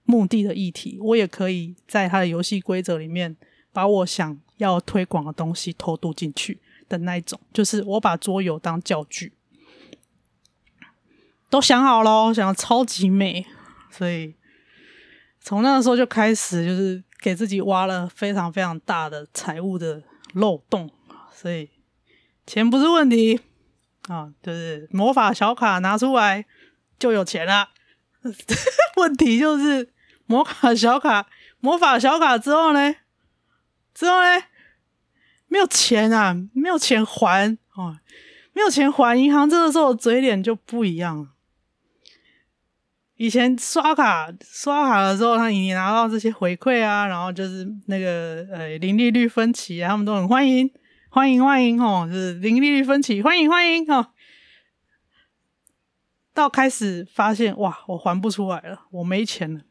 [0.04, 3.36] 目的的议题，我也可以在它的游戏规则里面
[3.71, 9.34] 把我想要推广的东西偷渡进去的那一种，就是我把桌游当教具，
[11.49, 13.45] 都想好了，想要超级美。
[13.89, 14.36] 所以
[15.39, 20.89] 从那个时候就开始，就是给自己挖了非常非常大的财务的漏洞。
[21.34, 21.69] 所以
[22.45, 23.39] 钱不是问题
[24.08, 26.45] 啊，就是魔法小卡拿出来
[26.98, 27.70] 就有钱了。
[28.98, 29.92] 问题就是
[30.26, 31.28] 魔法小卡，
[31.60, 32.96] 魔法小卡之后呢？
[33.94, 34.44] 之后呢？
[35.48, 37.98] 没有钱啊，没有钱还哦，
[38.54, 41.28] 没有钱还银行，这个时候嘴脸就不一样了。
[43.16, 50.70] 以前刷卡刷卡的时候，他你拿到这些回馈啊，然后就是那个呃零利率分期啊，他们都很欢迎，
[51.10, 54.08] 欢迎欢迎哦，就是零利率分期，欢迎欢迎哦。
[56.36, 59.62] 到开始发现哇，我还不出来了，我没钱了，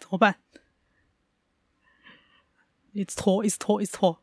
[0.00, 0.40] 怎么办？
[2.92, 4.20] 一直拖，一直拖，一直拖。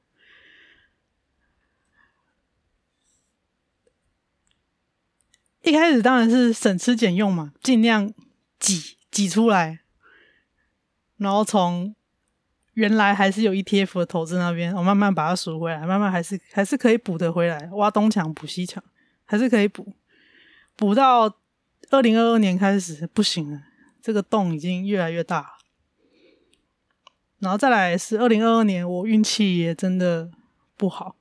[5.62, 8.14] 一开始当然是省吃俭用嘛，尽量
[8.60, 9.80] 挤挤出来，
[11.16, 11.96] 然后从
[12.74, 18.84] 原来还是有 ETF 的投资那边，我慢慢把它赎回来，慢慢还是还是可以补得回来，挖东墙补西墙，
[19.28, 19.94] 还是可以补，
[20.76, 21.38] 补到
[21.92, 23.62] 二零二二年开始不行了，
[24.02, 25.58] 这个洞已经越来越大，
[27.40, 30.32] 然后再来是二零二二年，我运气也真的
[30.76, 31.16] 不好。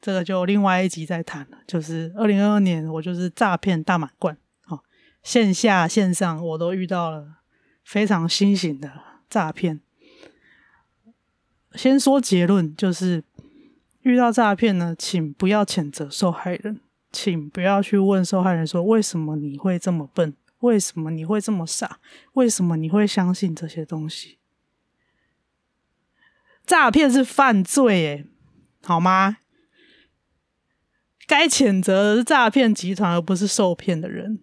[0.00, 4.34] 这个就另外一集再谈了，就是二零二二年，我就是诈骗大满贯，
[4.68, 4.80] 哦，
[5.22, 7.40] 线下线上我都遇到了
[7.84, 8.90] 非常新型的
[9.28, 9.82] 诈骗。
[11.74, 13.22] 先说结论，就是
[14.02, 16.80] 遇到诈骗呢，请不要谴责受害人，
[17.12, 21.98] 请不要去问受害人说为什么你会这么笨，为什么你会这么傻，
[22.32, 24.38] 为什么你会相信这些东西？
[26.64, 28.26] 诈骗是犯罪，诶，
[28.82, 29.38] 好吗？
[31.26, 34.40] 该谴责的是诈骗集团，而不是受骗的人。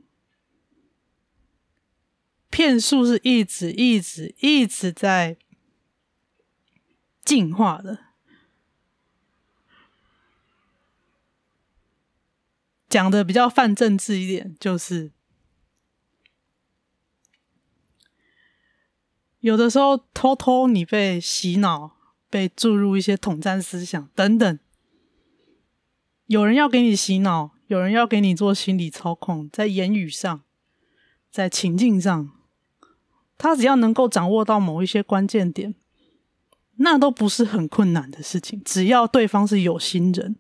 [2.50, 5.38] 骗术是一直、一直、一直在
[7.26, 8.07] 进化的。
[12.90, 15.12] 讲的比较泛政治一点，就是
[19.40, 21.98] 有的时候偷偷你被洗脑，
[22.30, 24.60] 被注入一些统战思想等等。
[26.26, 30.44] 有人要给你洗脑，有人要给你做心理操控，在言语上，
[31.30, 32.32] 在情境上，
[33.38, 35.76] 他只要能够掌握到某一些关键点，
[36.78, 38.62] 那都不是很困难的事情。
[38.66, 40.36] 只要对方是有心人，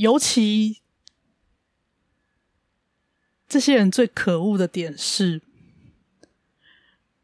[0.00, 0.80] 尤其
[3.46, 5.42] 这些人最可恶的点是，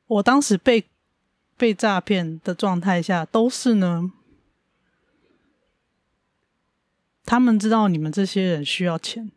[0.06, 0.86] 我当时被
[1.56, 4.12] 被诈骗的状态下，都是呢。
[7.24, 9.32] 他们知道你们这些人需要钱，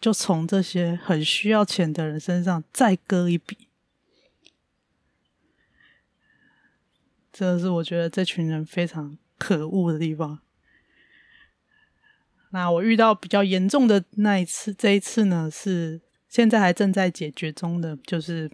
[0.00, 3.66] 就从这些很需要钱的人身上再割一笔。
[7.32, 10.38] 这是我觉得这群人非常可恶的地方。
[12.50, 18.50] 那我遇到比较严重的那一次，这一次呢是现在还正在解决中的，就是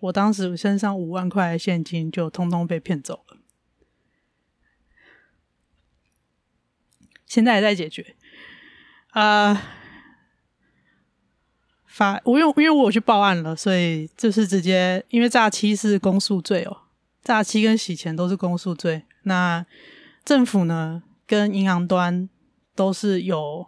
[0.00, 3.36] 我当时身上五万块现金就通通被骗走了，
[7.26, 8.16] 现在还在解决。
[9.12, 9.60] 呃，
[11.84, 16.84] 法我因为因为我去报案了，所以就是直接因为诈欺是公诉罪哦，
[17.22, 19.02] 诈欺跟洗钱都是公诉罪。
[19.24, 19.66] 那
[20.24, 22.30] 政府呢跟银行端。
[22.76, 23.66] 都是有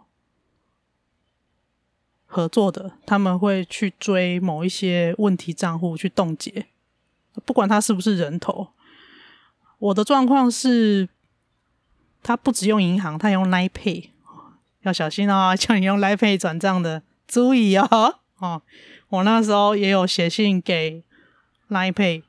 [2.27, 6.67] 合作的，他们会去追某一些问题账户去冻结，
[7.43, 8.69] 不管他是不是人头。
[9.79, 11.09] 我的状况是，
[12.21, 14.09] 他不只用银行，他用 Line Pay，
[14.83, 18.19] 要小心哦， 叫你用 Line Pay 转账的，注意哦。
[18.37, 18.61] 哦，
[19.09, 21.03] 我那时候也有写信给
[21.69, 22.21] Line Pay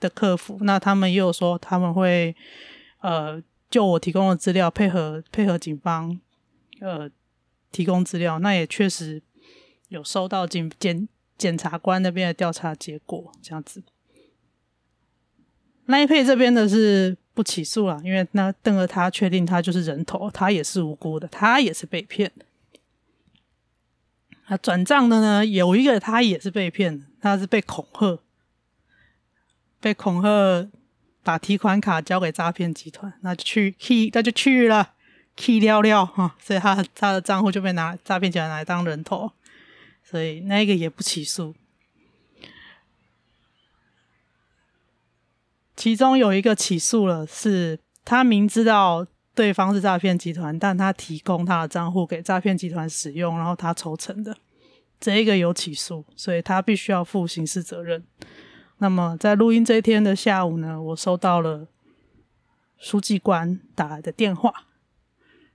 [0.00, 2.34] 的客服，那他们也有说他们会
[3.00, 3.42] 呃。
[3.74, 6.20] 就我提供的资料，配合配合警方，
[6.78, 7.10] 呃，
[7.72, 9.20] 提供资料，那也确实
[9.88, 13.82] 有收到警检检察官那边的调查结果，这样子。
[15.86, 22.30] 赖佩这边的是不起诉了，因为那邓儿他确定他就是人头，他也是无辜的，他也是被骗。
[24.46, 28.20] 那转账的呢，有一个他也是被骗，他是被恐吓，
[29.80, 30.70] 被恐吓。
[31.24, 34.92] 把提款卡交给诈骗集团，那就去 key，那就去了
[35.34, 39.32] key 了了哈，所以他他的账户就被拿诈骗集团来当人头，
[40.04, 41.54] 所以那个也不起诉。
[45.74, 54.36] 其中有一个起诉了，是他明知道对方是诈骗集团，但他提供他的账户给诈骗集团使用，然后他抽成的，
[55.00, 58.04] 这一个有起诉，所以他必须要负刑事责任。
[58.78, 61.68] 那么，在录音这一天的下午呢，我收到了
[62.76, 64.52] 书记官打来的电话，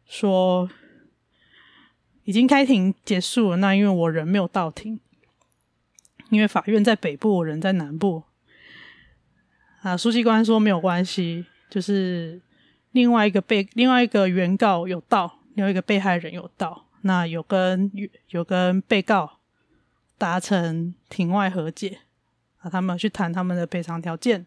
[0.05, 0.69] 说
[2.23, 3.57] 已经开庭结束了。
[3.57, 4.99] 那因为我人没有到庭，
[6.29, 8.23] 因为法院在北部，我人在南部。
[9.81, 12.41] 啊，书记官说没有关系，就是
[12.91, 17.91] 另外一个被另外一个原告有到，另外一个被害人有到，那有跟
[18.29, 19.39] 有跟被告
[20.17, 21.99] 达成庭外和解。
[22.59, 24.45] 啊，他们去谈他们的赔偿条件，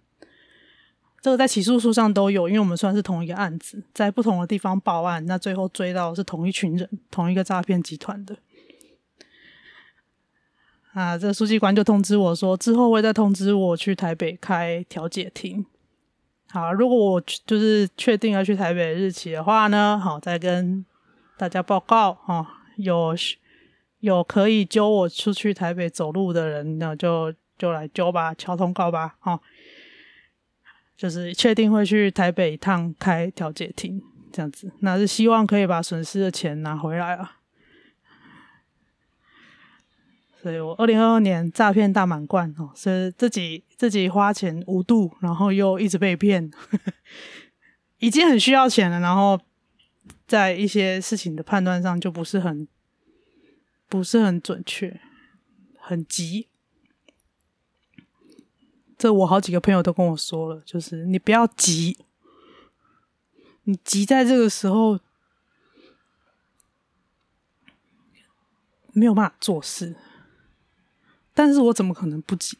[1.20, 8.36] 这个在起诉书上都有，因为我们算是同一个案子，在不同的地方报案，那最后追到是同一群人，同一个诈骗集团的。
[10.92, 15.64] 啊，这个书记官就通知我说，之后会再通知我去台北开调解庭。
[16.50, 20.84] 好，如果我就是确定要去台北日期的话呢，好，再跟
[21.38, 22.46] 大家报告哈，
[22.76, 23.14] 有
[24.00, 27.32] 有可以揪我出去台北走路的人，那就。
[27.62, 29.40] 就来揪吧，敲通告吧，哦，
[30.96, 34.02] 就是确定会去台北一趟开调解庭，
[34.32, 37.36] 这样子，那是希望可以把损失的钱拿回来啊。
[40.42, 46.50] 所以我二零二二年诈骗大满贯哦，是自己自己花钱无度，然后又一直被骗，
[48.00, 49.38] 已经很需要钱了，然后
[50.26, 52.66] 在一些事情的判断上就不是很
[53.88, 55.00] 不是很准确，
[55.78, 56.48] 很急。
[59.02, 61.98] 这我好几个朋友都跟我说了，就是你不要急，
[63.64, 65.00] 你急在这个时候
[68.92, 69.96] 没有办法做事。
[71.34, 72.56] 但是我怎么可能不急？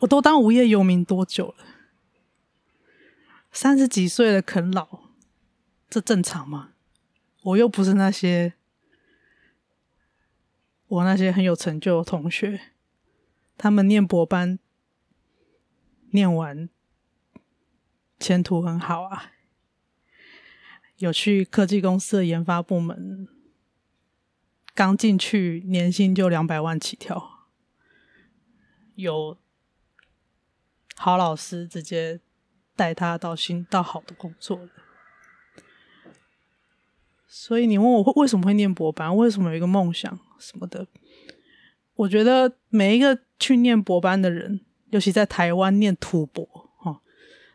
[0.00, 1.64] 我都当无业游民多久了？
[3.50, 5.04] 三十几岁了啃老，
[5.88, 6.74] 这正常吗？
[7.40, 8.52] 我又不是那些。
[10.92, 12.60] 我那些很有成就的同学，
[13.56, 14.58] 他们念博班，
[16.10, 16.68] 念完
[18.18, 19.32] 前途很好啊，
[20.98, 23.26] 有去科技公司的研发部门，
[24.74, 27.46] 刚进去年薪就两百万起跳，
[28.94, 29.38] 有
[30.94, 32.20] 好老师直接
[32.76, 34.68] 带他到新到好的工作。
[37.34, 40.86] 所以你问我会为什么会念博班，为什么有一个梦想什么的？
[41.94, 44.60] 我觉得每一个去念博班的人，
[44.90, 47.00] 尤其在台湾念土博，哈，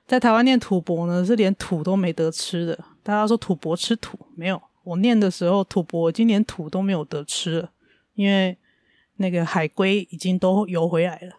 [0.07, 2.75] 在台湾念土博呢，是连土都没得吃的。
[3.03, 4.59] 大家说土博吃土，没有。
[4.84, 7.71] 我念的时候，土博今年土都没有得吃了，
[8.15, 8.57] 因为
[9.17, 11.38] 那个海龟已经都游回来了。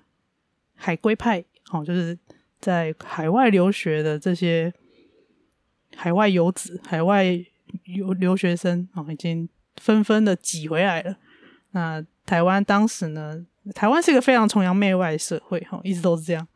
[0.77, 2.17] 海龟派，哦，就是
[2.61, 4.73] 在海外留学的这些
[5.97, 7.45] 海外游子、海外。
[7.85, 11.17] 留留学生啊，已经纷纷的挤回来了。
[11.73, 13.47] 那台湾当时呢？
[13.75, 16.49] 台湾是一个非常崇洋媚外的社会，哈，一直都是这样。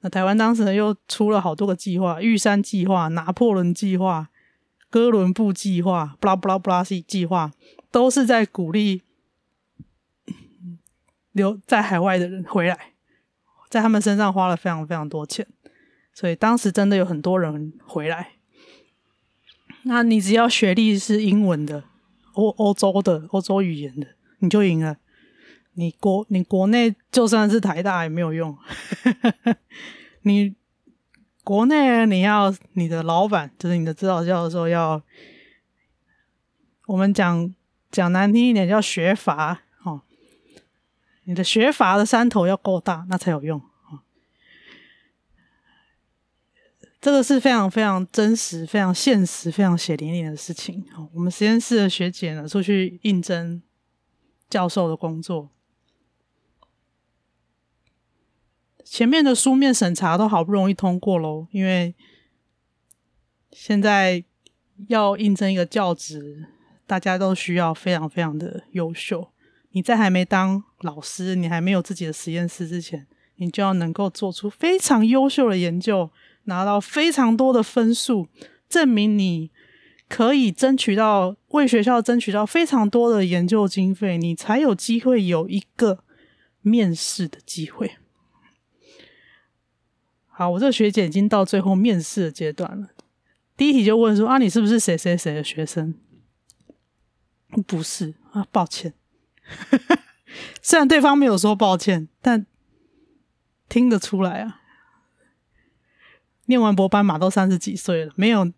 [0.00, 4.28] 那台湾当时呢又出了好多个计划：玉山计划、拿破仑计划、
[4.88, 7.52] 哥伦布计划、布拉布拉布拉西计划，
[7.92, 9.02] 都是在鼓励
[11.30, 12.94] 留在海外的人回来，
[13.68, 15.46] 在他们身上花了非常非常多钱，
[16.12, 18.32] 所以当时真的有很多人回来。
[19.84, 21.84] 那你只要学历是英文的、
[22.34, 24.06] 欧欧洲的、欧洲语言的，
[24.40, 24.96] 你就赢了。
[25.74, 28.56] 你国你国内就算是台大也没有用。
[30.22, 30.54] 你
[31.42, 35.02] 国内你要你的老板，就是你的指导教授要，
[36.86, 37.54] 我们讲
[37.90, 40.02] 讲难听一点叫学阀哦。
[41.24, 43.62] 你的学阀的山头要够大，那才有用。
[47.00, 50.84] 这个是非常非常真实、非常现实、非常血淋淋的事情。
[51.14, 53.62] 我们实验室的学姐呢，出去应征
[54.50, 55.48] 教授的工作，
[58.84, 61.94] 前面的书面审查都好不容易通过喽，因为
[63.50, 64.22] 现在
[64.88, 66.48] 要应征一个教职，
[66.86, 69.32] 大家都需要非常非常的优秀。
[69.70, 76.10] 你在还没当老师，你还没有自己的实验室之前，你就要能够做出非常优秀的研究。
[76.50, 78.28] 拿到非常多的分数，
[78.68, 79.50] 证明你
[80.08, 86.02] 可以争取到为学校争取到非常多的研究经费，你才有机会有一个
[86.60, 87.96] 面试的机会。
[90.26, 92.88] 好，我这个学姐已经到最后面试的阶段了。
[93.56, 95.94] 第一题就问说：“啊，你是不是谁谁谁的学生？”
[97.66, 98.94] 不是啊，抱歉。
[100.62, 102.46] 虽然对方没有说抱歉，但
[103.68, 104.59] 听得出来啊。
[106.50, 108.52] 念完博班马，都三十几岁了，没有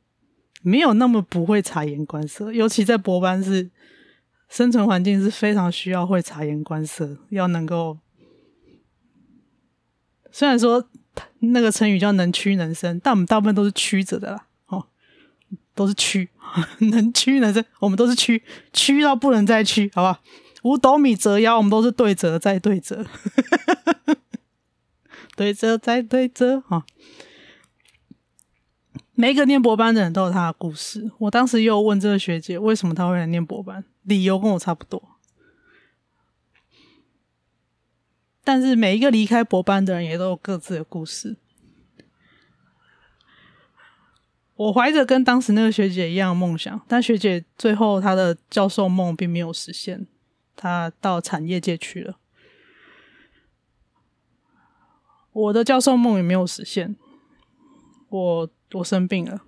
[0.62, 3.70] 没有那么不会察言观色，尤其在博班是
[4.48, 7.98] 生存环境是非常需要会察言观色，要能够。
[10.30, 10.88] 虽然说
[11.40, 14.86] 那个成语叫能屈能伸，但我们大部分都是曲着的啦，哦，
[15.74, 16.30] 都是屈，
[16.90, 20.18] 能屈能伸，我们都是屈，屈到不能再屈，好不好？
[20.62, 23.04] 五斗米折腰，我们都是对折再对折，
[25.36, 26.86] 对折再对折，哈。
[29.14, 31.10] 每一个念博班的人都有他的故事。
[31.18, 35.18] 我当时又问这个学姐，为什么他会来念博班，理由跟我差不多。
[38.42, 41.36] 但是每一个离开博班的人也都有各自的故事。
[44.54, 50.06] 我怀着跟当时那个学姐一样的梦想，但学姐最后她的教授梦并没有实现，
[50.56, 52.18] 她到产业界去了。
[55.32, 56.96] 我的教授梦也没有实现，
[58.08, 58.50] 我。
[58.74, 59.44] 我生病了，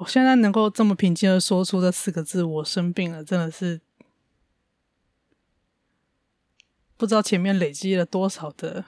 [0.00, 3.82] 我现在能够这么平静的说出这四个字“我生病了”，真的是
[6.96, 8.86] 不知道前面累积了多少的。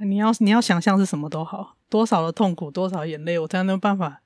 [0.00, 4.22] 你要你要想象是什么都好，多少的痛苦，多少眼泪，我才能有办法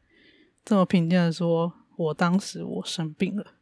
[0.65, 3.55] 这么平静的说：“我当时我生病了，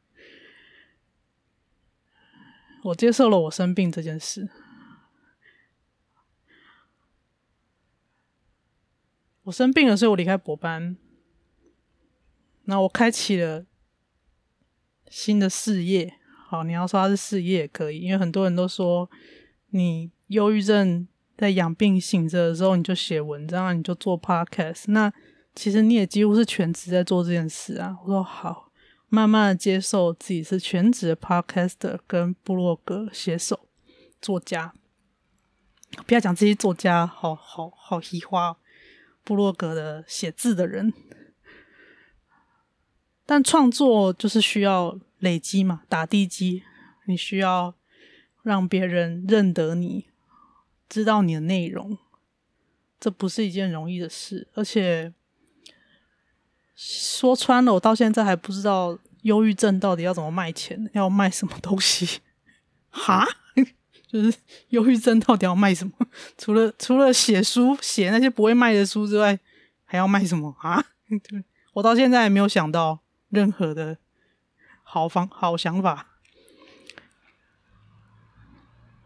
[2.84, 4.48] 我接受了我生病这件事。”
[9.48, 10.94] 我生病了，所以我离开博班。
[12.64, 13.64] 那我开启了
[15.08, 16.12] 新的事业。
[16.46, 19.10] 好，你要说它是事业也可以，因为很多人都说，
[19.70, 24.84] 你忧郁症在养病醒着的时候，你就写文章，你就做 podcast。
[24.88, 25.10] 那
[25.54, 27.96] 其实你也几乎是全职在做这件事啊。
[28.02, 28.70] 我说好，
[29.08, 33.60] 慢慢的接受自己是全职的 podcaster 跟部落格写手、
[34.20, 34.74] 作家。
[36.06, 38.58] 不要讲这些作家，好好好虚华。
[39.28, 40.90] 部落格的写字的人，
[43.26, 46.62] 但创作就是需要累积嘛，打地基。
[47.06, 47.74] 你需要
[48.42, 50.06] 让别人认得你，
[50.88, 51.98] 知道你的内容，
[52.98, 54.48] 这不是一件容易的事。
[54.54, 55.12] 而且
[56.74, 62.20] 说穿了，我到现在还不知道忧郁症到底要怎么卖钱，要卖什么东西？
[62.88, 63.26] 哈？
[64.08, 64.36] 就是
[64.70, 65.92] 忧郁症到底要卖什么？
[66.38, 69.38] 除了除了写书写那些不会卖的书之外，
[69.84, 70.84] 还要卖什么 啊？
[71.08, 71.44] 对
[71.74, 73.98] 我到现在还没有想到任何的
[74.82, 76.06] 好方好想法。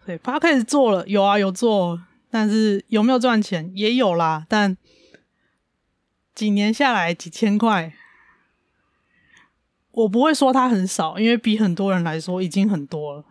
[0.05, 4.47] 对，他开始做了，有啊有做，但是有没有赚钱也有啦。
[4.49, 4.77] 但
[6.35, 7.95] 几年下来几千块，
[9.93, 13.25] 我不会说它很少，因为比很多人来说已经很多了。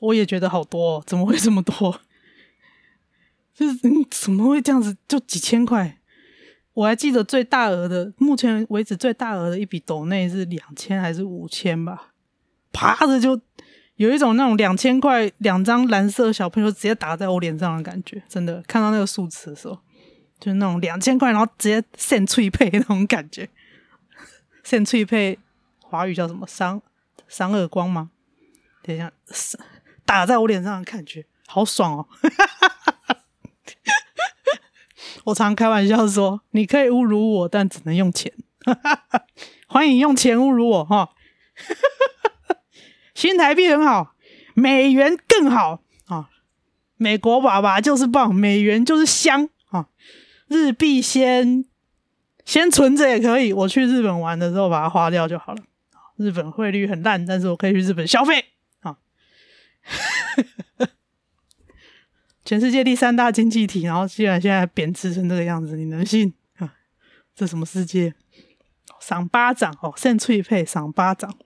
[0.00, 2.00] 我也觉得好多哦，怎么会这么多？
[3.54, 3.74] 就是
[4.10, 4.96] 怎么会这样子？
[5.06, 5.98] 就几千块。
[6.72, 12.12] 我还记得最大额的，目前为止最大额的一笔抖内是两千还是五千吧？
[12.72, 13.38] 啪的就
[13.96, 19.78] 有一种那种两千块两张蓝色小朋友直接打在我脸上的感觉，真的看到那个数字的时候，
[20.38, 23.46] 就是那种两千块，然后直接现脆配那种感觉，
[24.64, 25.38] 现脆配
[25.82, 26.46] 华语叫什么？
[26.46, 26.80] 赏
[27.28, 28.10] 赏耳光吗？
[28.82, 29.12] 等一下，
[30.10, 32.08] 打在我脸上的感觉好爽哦！
[35.26, 38.32] 我常开玩笑说，你可以侮辱我，但只能用钱。
[39.68, 41.10] 欢迎用钱侮辱我哈！
[43.14, 44.16] 新台币很好，
[44.54, 46.28] 美元更好啊！
[46.96, 49.86] 美国爸爸就是棒，美元就是香啊！
[50.48, 51.64] 日币先
[52.44, 55.62] 先存着也可以，我去日本玩的时候把它花掉就好了。
[56.16, 58.46] 日本汇率很烂，但是我可以去日本消费！
[62.44, 66.34] 全世界第三大经济体，然后居然现在贬值成这个样子，你能信？
[67.34, 68.14] 这什么世界？
[69.00, 71.38] 赏巴掌哦，扇脆配赏巴掌，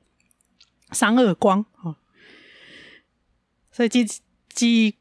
[0.90, 1.96] 赏耳光哦。
[3.70, 4.04] 所以几
[4.48, 4.96] 几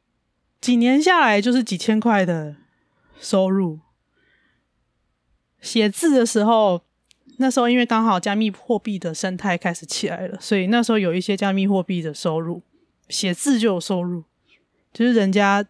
[0.61, 2.57] 几年下来，就是几千块的
[3.19, 3.79] 收入。
[5.61, 6.83] 写字的时候，
[7.37, 12.61] 那时候因为刚好加密货币的生态开始起来了，所以那时候有一些加密货币的收入，
[13.13, 14.23] 写字就有收入。
[14.91, 15.65] 就是人家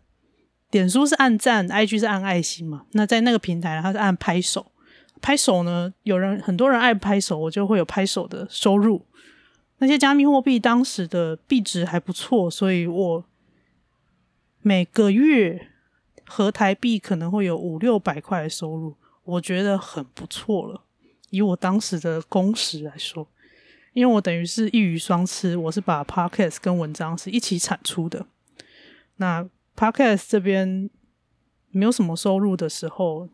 [0.71, 4.71] 点书是按赞，IG 是按爱心嘛，那在那个平台，它是按拍手。
[5.21, 5.93] 拍手呢？
[6.03, 9.05] 有人很多人爱拍手，我就会有拍手的收入。
[9.77, 13.25] 那些加密货币当时的币值还不错，所以我
[14.61, 15.69] 每个月
[16.25, 20.83] 合台币可能会有五六百块的收入，我觉得很不错了。
[21.29, 23.25] 以我当时的工时来说，
[23.93, 28.25] 因为我等于是一鱼双吃，我是把 Podcast 跟文章是一起产出的。
[29.17, 30.89] 那 Podcast 这边
[31.69, 33.29] 没有什么收入的时候。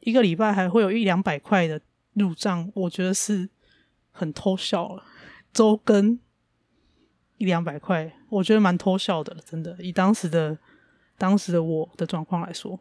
[0.00, 1.80] 一个礼拜还会有一两百块的
[2.14, 3.50] 入账，我觉得是
[4.10, 5.02] 很偷笑了。
[5.52, 6.18] 周更
[7.36, 9.76] 一两百块，我觉得蛮偷笑的，真的。
[9.80, 10.56] 以当时的
[11.18, 12.80] 当时的我的状况来说，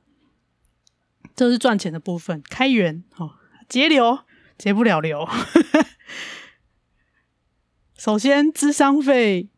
[1.36, 2.42] 这是赚钱的部分。
[2.48, 3.32] 开源哦，
[3.68, 4.20] 节流
[4.58, 5.28] 节不了流。
[7.98, 9.50] 首先，咨商费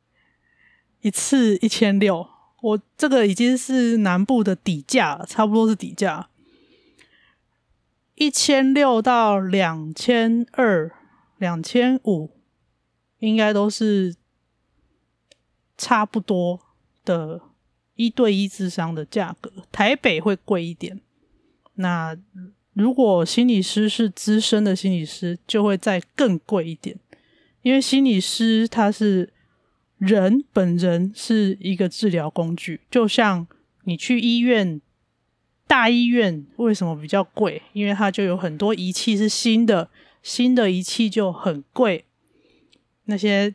[1.02, 2.26] 一次一千六，
[2.62, 6.30] 我这个已经是南部的底价，差不多是底价。
[8.16, 10.92] 一千六到两千二、
[11.38, 12.32] 两千五，
[13.20, 14.16] 应该都是
[15.78, 16.60] 差不多
[17.06, 17.42] 的
[17.96, 19.52] 一对一咨商的价格。
[19.72, 21.00] 台北会贵一点。
[21.76, 22.18] 那
[22.74, 27.00] 如果心理师是资深的心理师，就会再更贵一点，
[27.62, 29.34] 因为心理师他是
[29.98, 33.48] 人本人是一个治疗工具，就像
[33.84, 34.82] 你去医院。
[35.68, 37.62] 大医院为什么比较贵？
[37.74, 39.92] 因为它就有很多仪器是新的，
[40.24, 42.06] 新的仪器就很贵。
[43.06, 43.54] 那些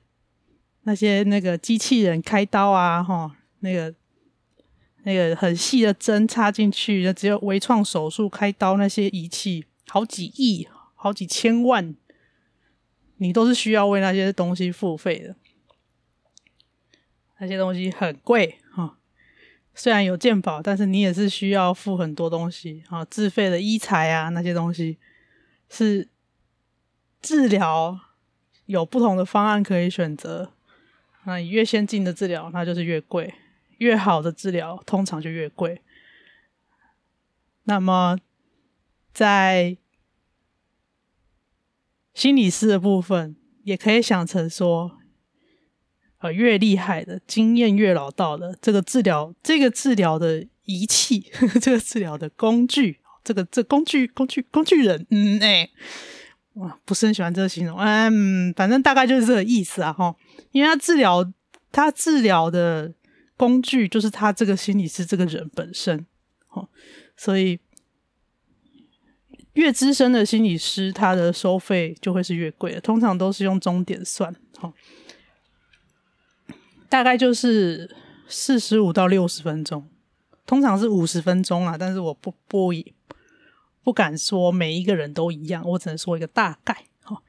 [0.84, 3.92] 那些那个机器人开刀啊，哈，那个
[5.02, 11.96] 那个很细的针插进去，那只有微创手术开刀那些仪器，好几亿、好几千万，
[13.24, 15.34] 你都是需要为那些东西付费的。
[17.38, 18.98] 那些东西很贵哈。
[19.74, 24.98] 虽然有健保，但是你也是需要付很多东西啊，自费的医材啊，那些东西
[25.70, 26.06] 是
[27.22, 27.98] 治疗
[28.66, 30.52] 有不同的方案可以选择。
[31.24, 33.32] 那你越先进的治疗，那就是越贵；
[33.78, 35.80] 越好的治疗，通常就越贵。
[37.62, 38.18] 那么
[39.14, 39.78] 在
[42.14, 44.98] 心理师的部分，也可以想成说。
[46.18, 55.68] 呃，越厉害的经验越老道的这个治疗，这个治疗的仪器，呵 呵这个治疗的工具，这个这工具工具工具人，嗯，哎、
[56.54, 60.16] 哇，不是很喜欢这个形容，嗯，反正大概就是这个意思啊，哈，
[60.52, 61.30] 因为他治疗，
[61.70, 62.94] 他治疗的
[63.36, 66.06] 工具就是他这个心理师这个人本身，
[66.46, 66.66] 哈，
[67.18, 67.58] 所以
[69.54, 74.72] 越资深的心理师，他的收费就会是越贵的，通常都是用钟点算，哈。
[76.88, 77.90] 大概就是
[78.28, 79.88] 四十五到六十分钟，
[80.46, 82.72] 通常是五十分钟啊，但是我不不
[83.82, 86.84] 不敢说每一个人都一样，我只能说一个大概。
[87.02, 87.22] 好，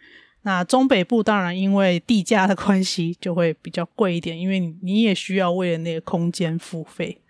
[0.44, 7.22] 那中北部当然因为地价的关系就会比较贵一点，因为你也需要为了那个空间付费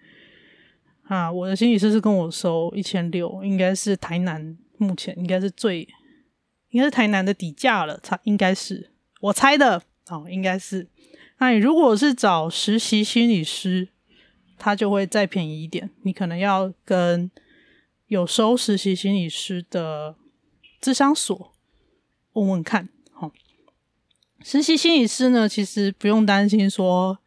[1.04, 1.32] 啊。
[1.32, 5.88] 我的心理师是跟我收一千六，应该是台南目前应该是最
[6.70, 10.88] 应该是台南的底价了，差应该是我猜的哦，应该是。
[11.38, 13.90] 那你如果是找实习心理师，
[14.58, 15.90] 他就会再便宜一点。
[16.04, 17.30] 你可能要跟
[18.08, 20.16] 有收实习心理师的
[20.80, 21.54] 智商所
[22.34, 23.32] 问问看，好。
[24.42, 27.20] 实习心理师呢，其实不用担心说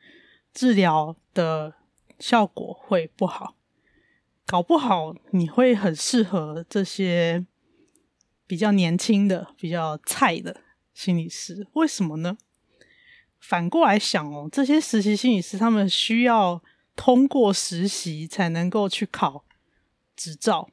[0.54, 1.74] 治疗的
[2.18, 3.56] 效果会不好，
[4.50, 7.44] 搞不好你会很适合这些
[8.46, 10.62] 比较年轻的、比较菜的
[10.94, 11.66] 心理师。
[11.74, 12.38] 为什么呢？
[13.38, 16.62] 反过来想哦，这些实习心理师他们需要
[16.96, 19.44] 通过实习才能够去考
[20.16, 20.70] 执照。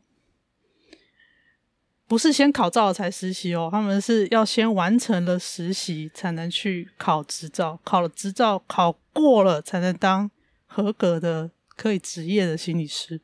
[2.08, 10.32] 不是先考照才实习哦，他们是要先完成了实习才能去考执照，考了执照考过了才能当
[10.66, 13.20] 合格的可以执业的心理师。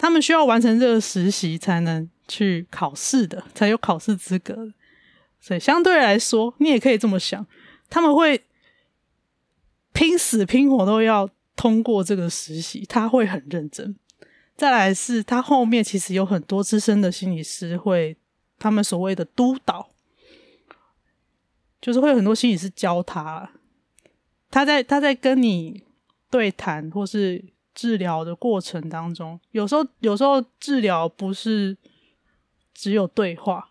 [0.00, 4.72] 他们需要完成这个实习才能去考试的，才有考试资格。
[5.38, 7.46] 所以相对来说，你也可以这么想，
[7.90, 8.42] 他们会
[9.92, 13.94] 拼死拼活都要通过这个实习，他会很认真。
[14.56, 18.16] 再来是他后面其实有很多资深的心理师会，
[18.58, 19.90] 他们所谓的督导，
[21.78, 23.52] 就是会有很多心理师教他，
[24.50, 25.84] 他在他在跟你
[26.30, 27.44] 对谈或是
[27.74, 31.76] 治疗的过程当中，有时候有时候治疗不是
[32.74, 33.70] 只有对话，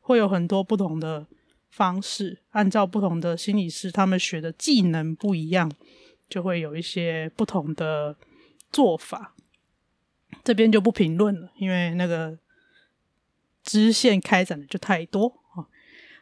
[0.00, 1.26] 会有很多不同的
[1.70, 5.70] 方式，按照不同的心理师他们学的技能不一样，
[6.28, 8.16] 就会有一些不同的
[8.70, 9.34] 做法。
[10.42, 12.38] 这边就不评论了，因为那个
[13.62, 15.32] 支线开展的就太多。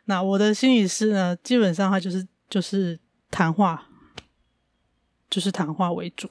[0.07, 2.99] 那我的心理师呢，基本上他就是就是
[3.31, 3.89] 谈话，
[5.29, 6.31] 就是谈话为主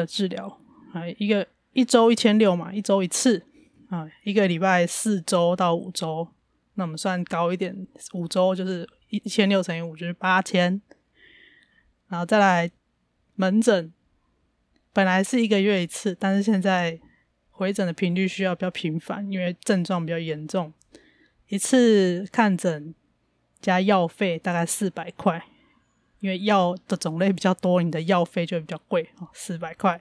[0.00, 0.60] 的治疗
[0.92, 3.44] 啊，一个一周一千六嘛，一周一次
[3.88, 6.28] 啊，一个礼拜四周到五周，
[6.74, 10.80] 那我们算高一点，五周就是一千六乘以五就是八千，
[12.08, 12.70] 然后再来
[13.36, 13.92] 门诊。
[14.92, 17.00] 本来是一个月一次，但是现在
[17.50, 20.72] 回诊的频率需要比较频繁，因为症状比较严重。
[21.48, 22.94] 一次看诊
[23.60, 25.44] 加药费大概四百块，
[26.24, 30.00] 因为药的种类比较多，你的药费就会比较贵哦，四百块。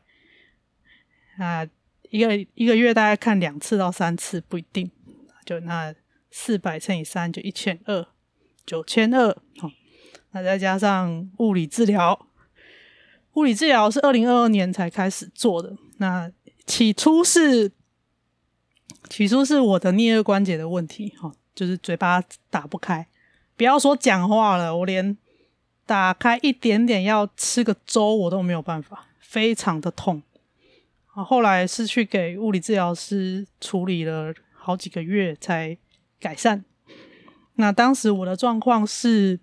[1.38, 1.68] 啊，
[2.12, 4.90] 一个一个月大概看两次到三次不一定，
[5.44, 5.94] 就那
[6.32, 8.08] 四百乘以三就一千二，
[8.66, 9.70] 九千二哦。
[10.32, 12.28] 那再加上物理治疗。
[13.34, 15.76] 物理治疗是二零二二年才开始做的。
[15.98, 16.32] 那
[16.66, 17.70] 起初是，
[19.10, 23.06] 起初是我的颞颌关节的问题，哈，就是嘴巴打不开，
[23.58, 25.18] 不要说讲话了，我连
[25.86, 30.24] 打开一点点要吃个粥我都没有办法，非常的痛。
[31.14, 35.78] 啊，后来是去给物理治疗师处理了好几个月才
[36.20, 36.66] 改善。
[37.56, 39.40] 那当时我的状况是，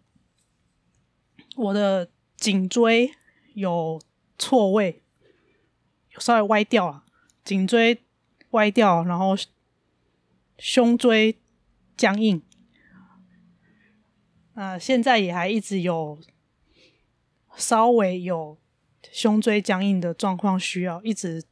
[1.56, 3.12] 我的颈椎。
[3.54, 4.00] 有
[4.38, 5.02] 错位，
[6.14, 7.02] 有稍微歪掉了，
[7.44, 8.00] 颈椎
[8.50, 9.36] 歪掉，然后
[10.56, 11.36] 胸椎
[11.96, 12.40] 僵硬。
[14.60, 16.18] 啊、呃，现在也还一直有
[17.56, 18.58] 稍微有
[19.10, 21.42] 胸椎僵硬的状况，需要一直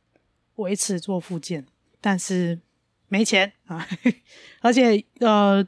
[0.57, 1.65] 维持做复健，
[2.03, 2.61] 但是
[3.09, 3.89] 没钱啊，
[4.61, 5.67] 而且呃。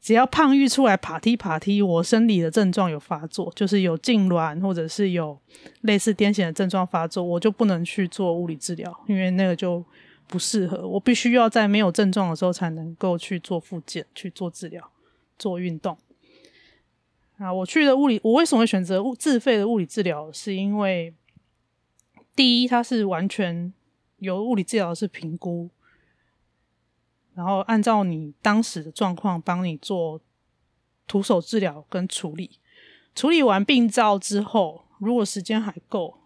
[0.00, 5.40] 只要胖玉出来爬梯爬梯，我生理的症状有发作，就是有痉挛或者是有
[5.82, 9.84] 类似癫痫的症状发作，我就不能去做物理治疗，因为那个就
[10.26, 10.88] 不适合。
[10.88, 14.90] 我必须要在没有症状的时候才能够去做复健、去做治疗、
[15.38, 15.96] 做运动。
[17.42, 20.30] 啊，我去的物理，我为什么会选择物自费的物理治疗？
[20.30, 21.12] 是因为
[22.36, 23.72] 第一，它是完全
[24.18, 25.68] 由物理治疗师评估。
[27.34, 30.20] 然后按照你当时的状况帮你做
[31.08, 32.60] 徒手治疗跟处理，
[33.12, 36.18] 处理完病灶之后，如果时间还够，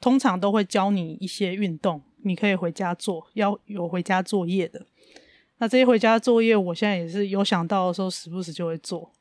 [0.00, 4.84] 通常都会教你一些运动，你可以回家做，要有回家作业的。
[5.58, 9.12] 那这些回家作业，我现在也是有想到的时候，时不时就会做，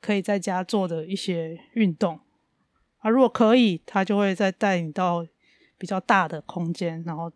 [0.00, 2.20] 可以在家做的一些运动。
[2.98, 5.26] 啊，如果可以，他就会再带你到
[5.78, 7.32] 比较大的空间，然后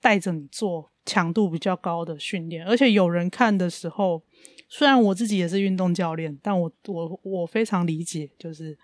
[0.00, 0.90] 带着你做。
[1.08, 4.22] 强度比较高的训练，而且有人看的时候，
[4.68, 8.76] 虽然我自己也是运动教练，但我我我非常理解，就是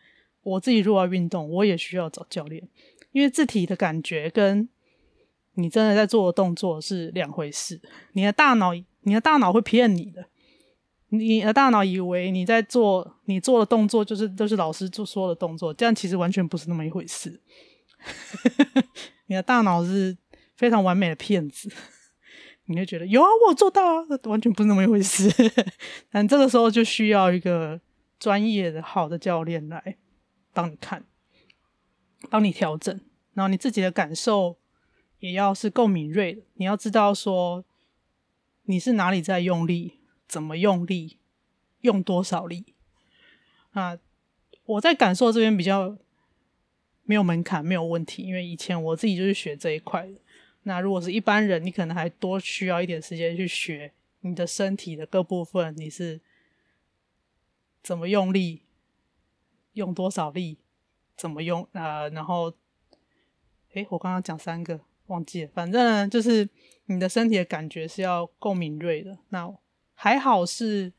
[0.42, 2.66] 我自己如果要运动，我也需要找教练，
[3.12, 4.66] 因为自体的感觉跟
[5.56, 7.78] 你真的在做的动作是两回事。
[8.14, 8.72] 你的大脑，
[9.02, 10.24] 你的大脑会骗你的，
[11.18, 17.40] 你的大脑以为你在做你做的动作就是都是老师做说的动作，这样其实完全不是那么一回事。
[19.26, 20.16] 你的大脑是
[20.56, 21.72] 非常完美的骗子。
[22.66, 25.30] 你就觉得有啊，我做到啊，完全不是那么一回事。
[26.10, 27.78] 但这个时候就需要一个
[28.18, 29.98] 专业的、好的教练来
[30.54, 31.04] 帮你看，
[32.30, 32.98] 帮你调整，
[33.34, 34.56] 然后你自己的感受
[35.18, 36.42] 也要是够敏锐的。
[36.54, 37.62] 你要知道说
[38.62, 41.18] 你是哪里在用力，怎么用力，
[41.82, 42.74] 用多少力，
[43.72, 43.98] 啊，
[44.64, 45.96] 我在感受这边比较
[47.04, 50.14] 没有门槛，没有问题，因为以前我自己就是学这一块的。
[50.62, 56.20] 那如果是一般人，你可能还多需要一点时间去学你的身体的各部分，你是
[57.82, 58.62] 怎么用力，
[59.74, 60.56] 用多少力，
[61.14, 62.54] 怎么用啊、然后，
[63.74, 66.48] 诶，我刚刚讲三个忘记了，反正，就是
[66.86, 69.18] 你的身体的感觉是要够敏锐的。
[69.28, 69.54] 那
[70.04, 70.92] 还好是，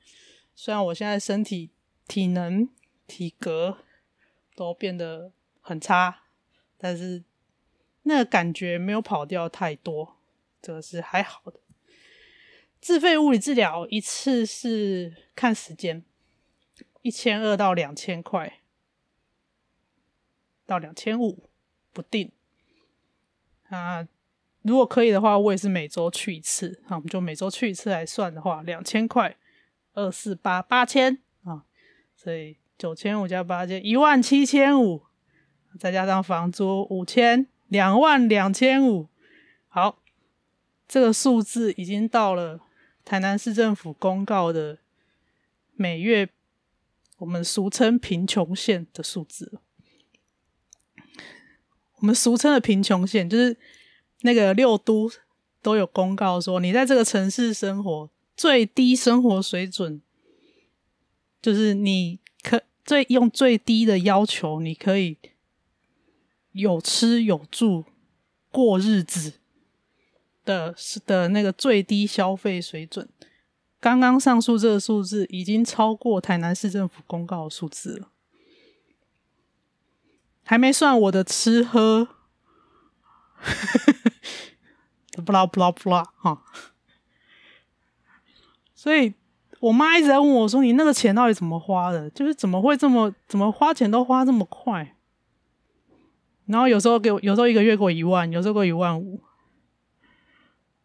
[0.56, 1.70] 虽然我现在身体
[2.08, 2.68] 体能、
[3.06, 3.78] 体格
[4.56, 5.32] 都变得
[5.62, 6.24] 很差，
[6.76, 7.24] 但是
[8.02, 10.18] 那感觉没有跑掉太多，
[10.60, 11.60] 这个是还好的。
[12.82, 16.04] 自费物理治疗一次是看时间，
[17.04, 18.62] 一千二到两千块，
[20.66, 21.48] 到两千五
[21.94, 22.32] 不定。
[23.70, 24.08] 啊，
[24.66, 26.82] 如果可以的话，我也是每周去一次。
[26.88, 29.38] 好我们就每周去一次来算的话，两千块，
[29.94, 31.64] 二四八八千啊，
[32.16, 35.04] 所以九千五加八千，一万七千五，
[35.80, 39.08] 再加上房租五千，两万两千五。
[39.68, 40.02] 好，
[40.88, 42.60] 这个数字已经到了
[43.04, 44.80] 台南市政府公告的
[45.76, 46.28] 每月
[47.20, 49.60] 我们俗称贫穷线的数字。
[51.98, 53.58] 我们俗称的贫穷线，就是
[54.26, 55.10] 那个六都
[55.62, 60.02] 都有公告说，你在这个城市生活最低生活水准，
[61.42, 65.18] 就是你可最用最低的要求，你可以
[66.54, 67.86] 有吃有住
[68.50, 69.34] 过日子
[70.44, 73.08] 的的那个最低消费水准。
[73.80, 78.10] 刚刚上述这个数字已经超过台南市政府公告的数字了。
[80.44, 82.08] 还没算我的吃喝，
[85.26, 86.42] 不啦不啦不啦哈！
[88.74, 89.14] 所以
[89.60, 92.10] 我妈一直在问我说：“你那个钱到底怎么花的？
[92.10, 94.96] 就是怎么会这么怎么花钱都花这么快？”
[96.46, 99.22] 然后有时候给我，有时候一个月给我一万，有时候给我一万五，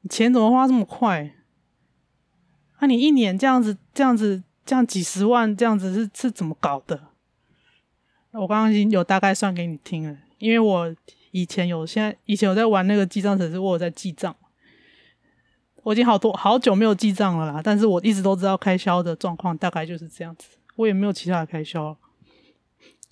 [0.08, 1.34] 钱怎么花这么快？
[2.78, 7.08] 那、啊、你一年这样子这样子这样几十万这样子是是怎么搞的？
[8.30, 10.96] 我刚刚已经有大概算给你听了，因为我
[11.30, 14.34] 以前有，现在以前有在玩那个记账程式，我有在记账。
[15.82, 21.96] 我已经好多好久没有记账了啦，但是我一直都知道开销的状况大概就是这样子，我也没有其他的开销，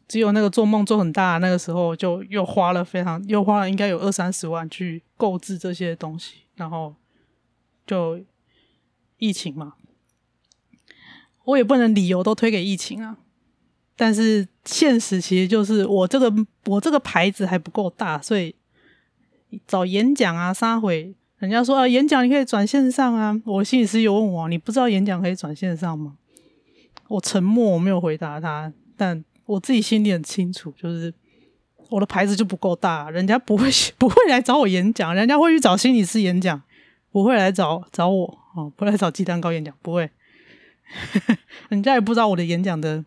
[0.06, 6.94] 只有那个做梦做很大那个时候，就又花了非常又花了应该有二三十万去购置这些东西，然后
[7.86, 8.20] 就
[9.16, 9.72] 疫情嘛，
[11.44, 13.16] 我也不能理由都推给疫情啊。
[14.00, 16.32] 但是现实其实就是我这个
[16.66, 18.54] 我这个牌子还不够大，所以
[19.66, 23.36] 找演讲啊，撒回人家说啊，演讲你可以转线上啊。
[23.44, 26.16] 我心理师有问我，你不知道演讲可以转线上吗？
[27.08, 28.72] 我沉默，我没有回答他。
[28.96, 31.12] 但我自己心里很清楚，就是
[31.90, 33.68] 我的牌子就不够大，人家不会
[33.98, 36.62] 不会来找我演讲，人家会去找心理师演讲，
[37.10, 40.08] 不会来找找我哦，不会来找鸡蛋糕演讲，不会。
[41.68, 43.04] 人家也不知道我的演讲的。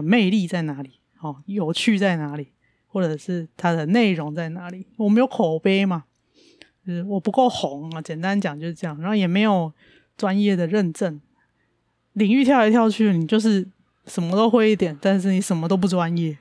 [0.00, 0.92] 魅力在哪里？
[1.20, 2.48] 哦，有趣在哪里？
[2.86, 4.86] 或者是它的内容在哪里？
[4.96, 6.04] 我没有口碑嘛，
[6.86, 8.02] 就是我不够红啊。
[8.02, 9.72] 简单讲就是这样，然后也没有
[10.16, 11.20] 专业的认证，
[12.12, 13.66] 领域跳来跳去，你就是
[14.06, 16.36] 什么都会一点，但是你什么都不专业，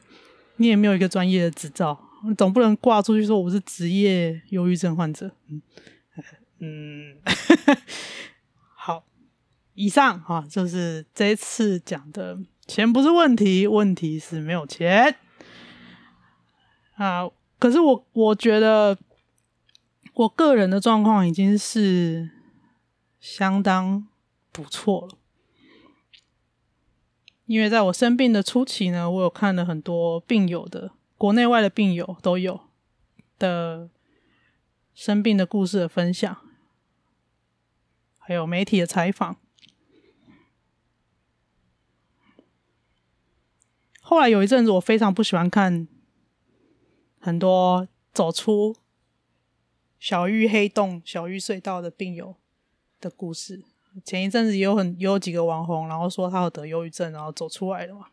[0.58, 1.98] 你也没有一个专业的执照，
[2.38, 5.32] 总不能挂出去说我是职业忧郁症患者。
[5.48, 5.62] 嗯
[6.60, 7.18] 嗯，
[8.76, 9.06] 好，
[9.74, 12.38] 以上哈就是这一次讲的。
[12.72, 15.18] 钱不是问题，问题是没有钱
[16.96, 17.30] 啊！
[17.60, 18.98] 可是我我觉得，
[20.14, 22.32] 我个人的状况已经是
[23.20, 24.08] 相当
[24.54, 25.18] 不错了。
[27.44, 32.62] 因为在我生病的初期呢，我有看了很多病友的，国内外的病友都有
[33.38, 33.90] 的
[34.94, 36.38] 生病的故事的分享，
[38.18, 39.36] 还有媒体的采访。
[44.12, 45.88] 后来有一阵子，我非常不喜欢看
[47.18, 48.76] 很多走出
[49.98, 52.36] 小玉黑洞、小玉隧道的病友
[53.00, 53.64] 的故事。
[54.04, 58.08] 前一阵子也有很也有几个网红，然后说他有得忧郁症，然后走出来了嘛。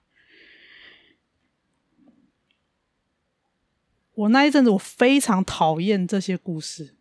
[4.14, 6.94] 我那一阵子，我非常讨厌这些故事，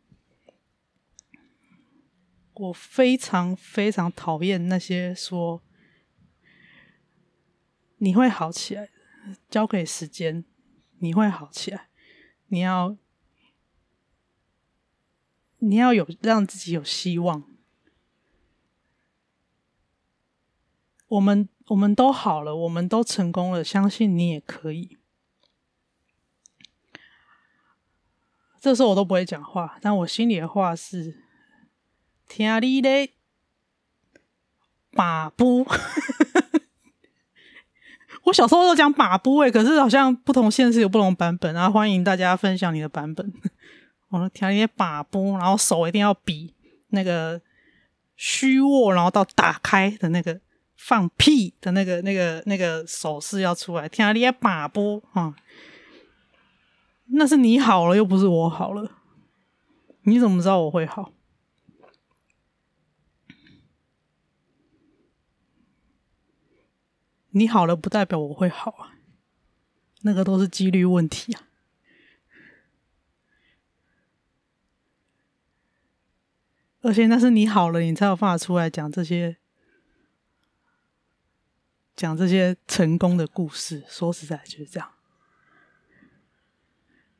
[2.55, 5.61] 我非常非常讨厌那些说。
[7.97, 8.89] 你会好起来，
[9.49, 10.45] 交给时间，
[10.99, 11.89] 你会好起来。
[12.47, 12.95] 你要，
[15.57, 17.43] 你要有让自己有希望。
[21.07, 24.97] 我们我们都好了，我们都成功了，相信你也可以。
[28.59, 31.23] 这时候我都不会讲话，但我心里的话是：
[32.27, 33.13] 听你的，
[34.91, 35.65] 把布。
[38.27, 41.69] 我小时候都讲把布诶，可是好像不同县市有不同版本啊。
[41.69, 43.31] 欢迎大家分享你的版本。
[44.11, 46.53] 我说听你的把布，然后手一定要比
[46.89, 47.39] 那个
[48.17, 50.37] 虚握，然后到打开的那个
[50.75, 53.87] 放屁的那个那个那个手势要出来。
[53.87, 55.33] 听你的把布啊。
[57.11, 58.91] 那是你好了，又不是我好了。
[60.03, 61.13] 你怎么知道我会好？
[67.37, 68.97] 你好了不代表我会好啊，
[70.01, 71.43] 那个都是几率问题啊。
[76.81, 79.37] 而且那是你好了，你才有办法出来讲这些，
[81.95, 83.83] 讲这些成功的故事。
[83.87, 84.91] 说实在就是这样。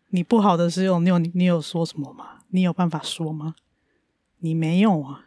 [0.09, 2.43] 你不好的时候，你有你有说什么吗？
[2.49, 3.55] 你有办法说吗？
[4.37, 5.25] 你没有啊。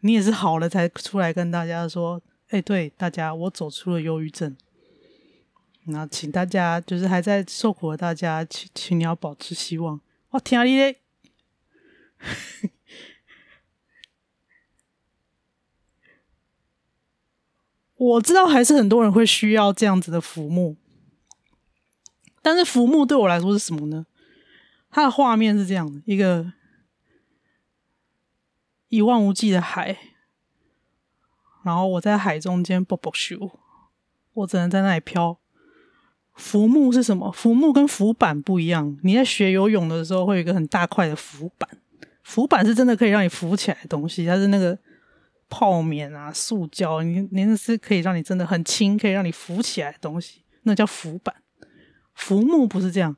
[0.00, 4.56] 你也是好了才出来跟大家说，哎，对大家，我走出了忧郁症。
[5.86, 10.00] 那请大家，就是还在受苦的大家，请请你要保持希望。
[10.30, 10.96] 我听你的，
[17.96, 20.76] 我知道还是很多人会需要这样子的浮木。
[22.42, 24.06] 但是浮木对我来说是什么呢？
[24.90, 26.52] 它的画面是这样的：一个
[28.88, 29.98] 一望无际的海，
[31.66, 33.50] 然后我在海中间啵啵咻，
[34.34, 35.36] 我只能在那里飘。
[36.36, 37.32] 浮木是什么？
[37.32, 38.96] 浮木跟浮板不一样。
[39.02, 41.68] 你在学游泳的时候会有一个很大块的浮板，
[42.22, 44.78] 浮板是真的可以让你浮起来的东西，它是那个
[45.48, 51.34] 泡棉啊、塑胶，你你那是可以让你真的很轻，可以让你浮起来的东西，那叫浮板。
[52.14, 53.16] 浮木不是这样，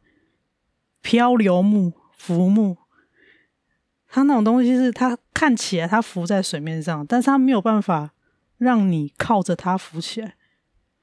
[1.02, 2.78] 漂流木、浮木，
[4.08, 8.14] 它那种东西是它看起来它浮在水面上，但是它没有办法
[8.58, 10.34] 让你靠着它浮起来。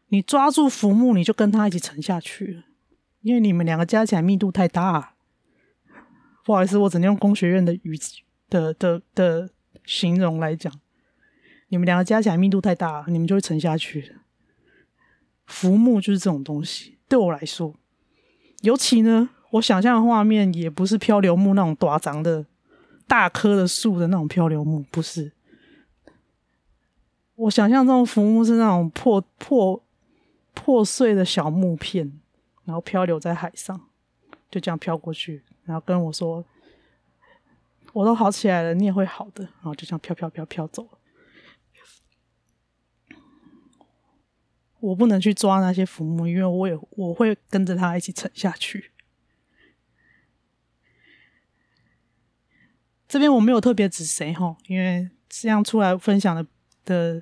[0.10, 2.64] 你抓住浮木，你就跟它一起沉下去了，
[3.22, 5.16] 因为你们两个加起来密度太大。
[6.46, 8.00] 不好意思，我只能用工学院的语
[8.50, 9.50] 的的的
[9.84, 10.72] 形容来讲，
[11.70, 14.16] 你们两个加起来密度太大，你们就会沉下去。
[15.48, 17.76] 浮木就是这种东西，对我来说。
[18.62, 22.46] 尤其呢，我想象的画面也不是漂流木那种大长的、
[23.08, 25.32] 大棵的树的那种漂流木，不是。
[27.36, 29.84] 我想象这种浮木是那种破破
[30.54, 32.20] 破碎的小木片，
[32.64, 33.90] 然后漂流在海上，
[34.50, 36.46] 就这样飘过去，然后跟我说
[37.92, 41.00] ：“我都好起来了，你也会好的。”然后就这样飘飘飘飘走了。
[44.80, 48.92] 我不能去抓那些浮木，因为我也我会跟着他一起沉下去。
[53.08, 56.46] 这边我没有特别指谁哈，因为这样出来分享的
[56.86, 57.22] 的，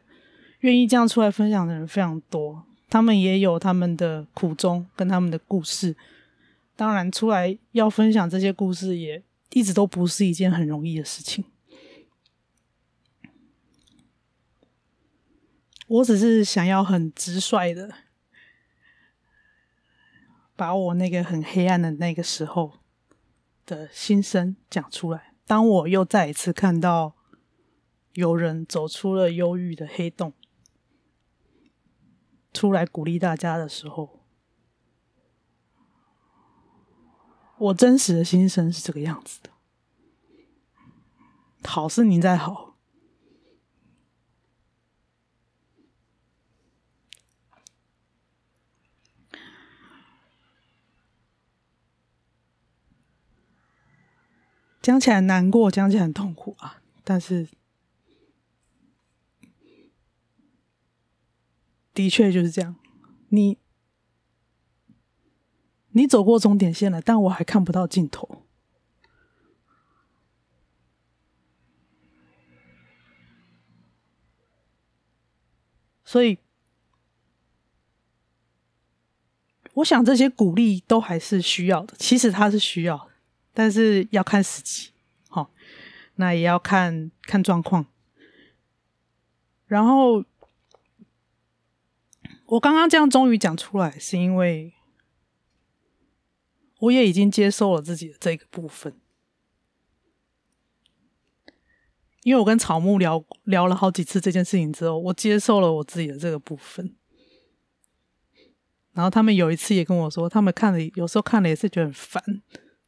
[0.59, 5.95] 愿意这样出来分享的人非常多，他们也有他们的苦衷跟他们的故事。
[6.75, 11.45] 当然，出来要分享这些故事，也一直都不是一件很容易的事情。
[15.87, 17.93] 我只是想要很直率的，
[20.55, 22.79] 把我那个很黑暗的那个时候
[23.65, 25.33] 的心声讲出来。
[25.45, 27.15] 当我又再一次看到
[28.13, 30.33] 有人走出了忧郁的黑洞，
[32.53, 34.21] 出来鼓励大家的时候，
[37.57, 39.49] 我真实的心声是这个样子的。
[41.63, 42.75] 好是你在好。
[54.81, 56.81] 讲起来难过，讲起来很痛苦啊！
[57.05, 57.47] 但是，
[61.93, 62.75] 的确就是这样。
[63.29, 63.57] 你，
[65.89, 68.43] 你走过终点线了，但我还看不到尽头。
[76.03, 76.37] 所以，
[79.73, 81.95] 我想这些鼓励都还是需要的。
[81.97, 83.09] 其实它是需要。
[83.55, 84.89] 但是要看时机，
[85.29, 85.51] 好，
[86.15, 87.85] 那也要看看状况。
[89.67, 90.23] 然后
[92.53, 94.73] 我刚刚这样终于讲出来，是因为
[96.81, 98.95] 我也已经接受了自己的这个部分。
[102.21, 106.95] 因为我跟草木聊聊了好几次这件事情之后，我接受了我自己的这个部分。
[108.93, 112.23] 然后他们有一次也跟我说，他们看了有时候看了也是觉得很烦，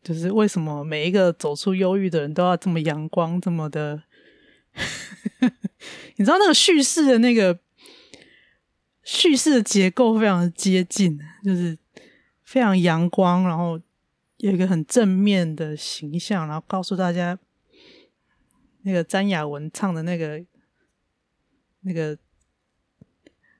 [0.03, 4.03] 就是为什么每一个走出忧郁的人都要这么阳光，这么的，
[6.17, 7.59] 你知道那个叙事的那个
[9.05, 11.77] 叙事的结构非常接近，就是
[12.43, 13.79] 非常阳光，然后
[14.37, 17.39] 有一个很正面的形象，然后告诉大家
[18.81, 20.43] 那个詹雅雯唱的那个
[21.81, 22.17] 那个。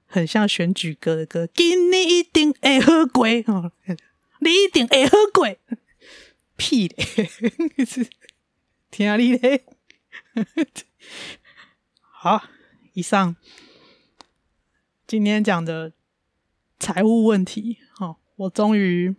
[0.08, 3.28] 很像选举歌的歌，今年一定会好过，
[4.40, 5.46] 你一定会好过，
[6.56, 7.06] 屁咧，
[8.90, 9.62] 听你的，
[12.00, 12.44] 好，
[12.94, 13.36] 以上
[15.08, 15.94] 今天讲的
[16.80, 19.16] 财务问题，哦，我终于，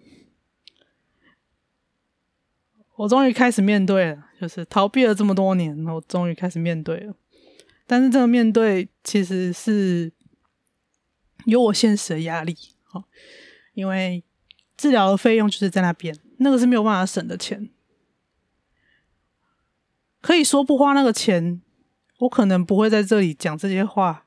[2.96, 7.14] 我终于开始面对了，就是逃避了这么多年，我终于开始面对了，
[7.86, 10.12] 但是这个面对其实是。
[11.44, 12.56] 有我现实的压力，
[12.90, 13.04] 哦，
[13.74, 14.24] 因为
[14.76, 17.70] 治疗的费用就是在那边，那个是没有办法省的钱。
[20.20, 21.62] 可以说不花那个钱，
[22.18, 24.25] 我可能不会在这里讲这些话，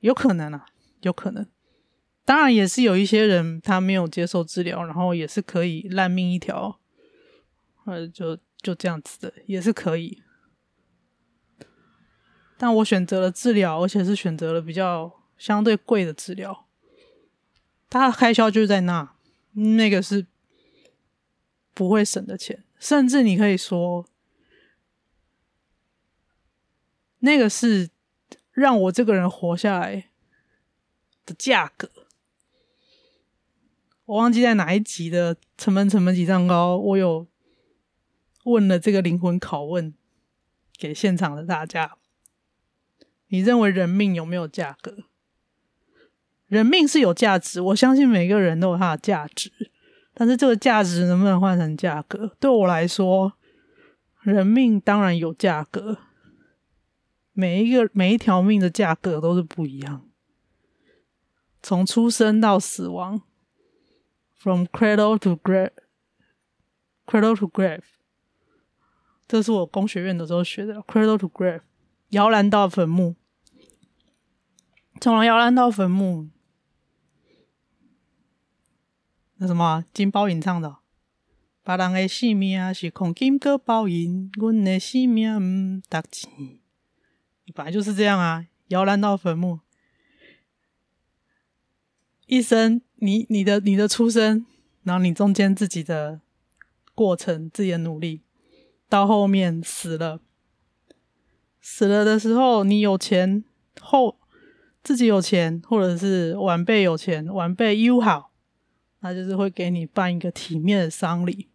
[0.00, 0.66] 有可能啊，
[1.00, 1.46] 有可能。
[2.24, 6.78] 当然也是有一些人他没有接受治疗，然后也是可以烂命一条，
[7.84, 10.22] 呃，就就这样子的，也是可以。
[12.56, 16.66] 但我选择了治疗，而且是选择了比较相对贵的治疗，
[17.88, 19.14] 它的开销就是在那，
[19.52, 20.26] 那个是
[21.72, 24.06] 不会省的钱，甚至你可以说，
[27.20, 27.88] 那个是
[28.52, 30.10] 让我这个人活下来
[31.24, 31.88] 的价格。
[34.06, 37.26] 我忘记在哪一集的成本成本几丈高，我有
[38.44, 39.94] 问了这个灵魂拷问
[40.76, 41.96] 给现场的大家。
[43.28, 45.04] 你认为人命有没有价格？
[46.48, 49.52] 人命是有价值，我相信每个人都有他的价值，
[50.12, 52.34] 但是这个价值能不能换成价格？
[52.40, 53.34] 对我来说，
[54.22, 55.98] 人命当然有价格，
[57.32, 60.06] 每一个每一条命的价格都是不一样，
[61.62, 63.22] 从出生到死亡
[64.34, 67.82] ，from cradle to grave，cradle to grave，
[69.26, 71.62] 这是我工学院的时候学的，cradle to grave，
[72.10, 73.16] 摇篮到坟墓。
[75.00, 76.28] 从摇篮到坟墓，
[79.36, 80.76] 那什么金包银唱的，
[81.64, 86.59] 别人的性命是空金个包银，阮的性命唔值钱。
[87.50, 89.60] 本来就是这样啊，摇篮到坟墓，
[92.26, 94.46] 一生你你的你的出生，
[94.82, 96.20] 然后你中间自己的
[96.94, 98.22] 过程，自己的努力，
[98.88, 100.20] 到后面死了，
[101.60, 103.44] 死了的时候你有钱
[103.80, 104.18] 后。
[104.82, 108.32] 自己有钱，或者是晚辈有钱，晚辈优好，
[109.00, 111.50] 那就是会给你办一个体面的丧礼。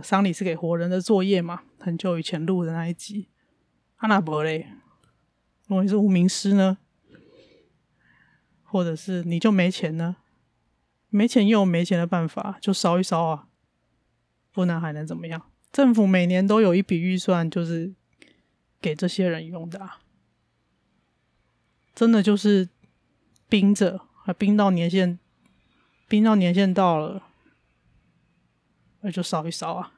[0.00, 1.62] 丧礼是给活人的作业嘛？
[1.80, 3.26] 很久以前录的那一集。
[4.00, 4.66] 阿那伯嘞，
[5.66, 6.78] 如果你是无名尸呢？
[8.64, 10.16] 或者是你就没钱呢？
[11.08, 13.48] 没钱又有没钱的办法，就烧一烧啊，
[14.52, 15.50] 不然还能怎么样？
[15.70, 17.94] 政府每年都有一笔预算，就是
[18.80, 20.00] 给这些人用的啊。
[21.94, 22.70] 真的就是
[23.48, 25.18] 冰着，还冰到年限，
[26.08, 27.22] 冰到年限到了，
[29.00, 29.92] 那就烧一烧啊。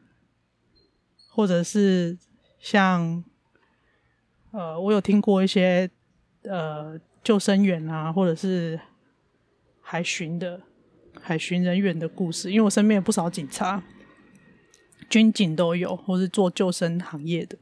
[1.29, 2.19] 或者是
[2.59, 3.23] 像，
[4.53, 5.91] 呃，我有听过一些
[6.45, 8.79] 呃救生员啊，或者是
[9.81, 10.61] 海巡的
[11.21, 13.83] 海巡人员的故事，因为我身边有不少警察、
[15.09, 17.57] 军警都有，或是做救生行业的。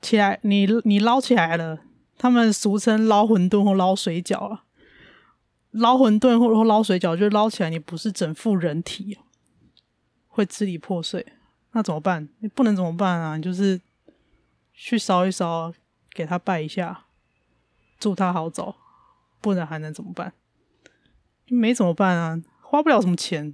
[0.00, 1.80] 起来，你你捞起来了。
[2.16, 4.64] 他们俗称捞馄饨或捞水饺啊，
[5.70, 9.18] 捞馄饨或者捞水饺，就捞起来你不是整副人体，
[10.26, 11.24] 会支离破碎，
[11.72, 12.28] 那怎么办？
[12.40, 13.36] 你不能怎么办啊？
[13.36, 13.80] 你就是
[14.80, 15.74] 去烧一烧，
[16.10, 17.06] 给他拜一下，
[17.98, 18.76] 祝他好走，
[19.40, 20.32] 不然还能怎么办？
[21.48, 23.52] 没怎么办啊，花不了什么钱，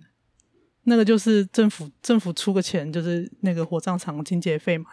[0.82, 4.90] 那个就是政府政府出个钱，就是那个火葬场清洁费嘛。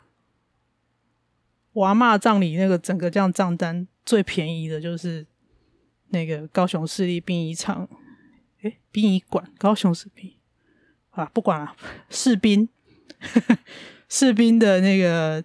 [1.74, 5.28] 我阿嬷葬礼那个整个这样账单最便宜的就是
[6.10, 7.90] 那个高雄市立殡仪场，
[8.62, 10.38] 诶，殡仪馆，高雄市殡
[11.10, 11.76] 啊，不管了，
[12.10, 12.70] 士兵，
[14.08, 15.44] 士兵的那个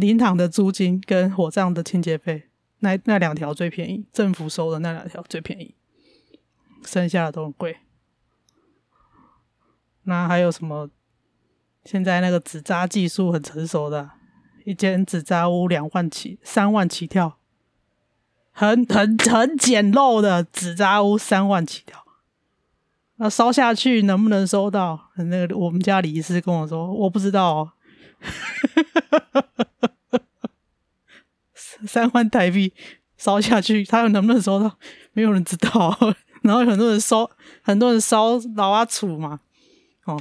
[0.00, 2.48] 灵堂的租金跟火葬的清洁费，
[2.78, 5.74] 那那两条最便宜，政府收的那两条最便宜，
[6.84, 7.76] 剩下的都很贵。
[10.04, 10.88] 那还有什么
[11.84, 14.10] 现在那个纸扎技术很成熟的，
[14.64, 17.38] 一间纸扎屋两万起，三万起跳，
[18.50, 22.02] 很很很简陋的纸扎屋三万起跳。
[23.16, 25.10] 那烧下去能不能收到？
[25.16, 27.72] 那个我们家李医师跟我说，我不知道哦。
[31.86, 32.72] 三万台币
[33.16, 34.78] 烧下去，他能不能收到？
[35.12, 35.96] 没有人知道。
[36.42, 37.30] 然后很多人烧，
[37.62, 39.40] 很多人烧老阿楚嘛，
[40.04, 40.20] 哦，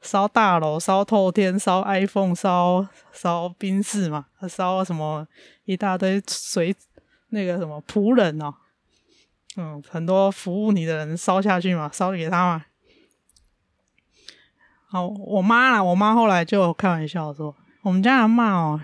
[0.00, 5.26] 烧大楼，烧透天，烧 iPhone，烧烧宾士嘛，烧什么
[5.64, 6.74] 一大堆随
[7.28, 8.54] 那个什么仆人哦，
[9.56, 12.64] 嗯，很多服务你的人烧下去嘛，烧给他嘛。
[14.92, 18.78] 好，我妈啦，我妈后来就开玩笑说，我们家阿嬷哦。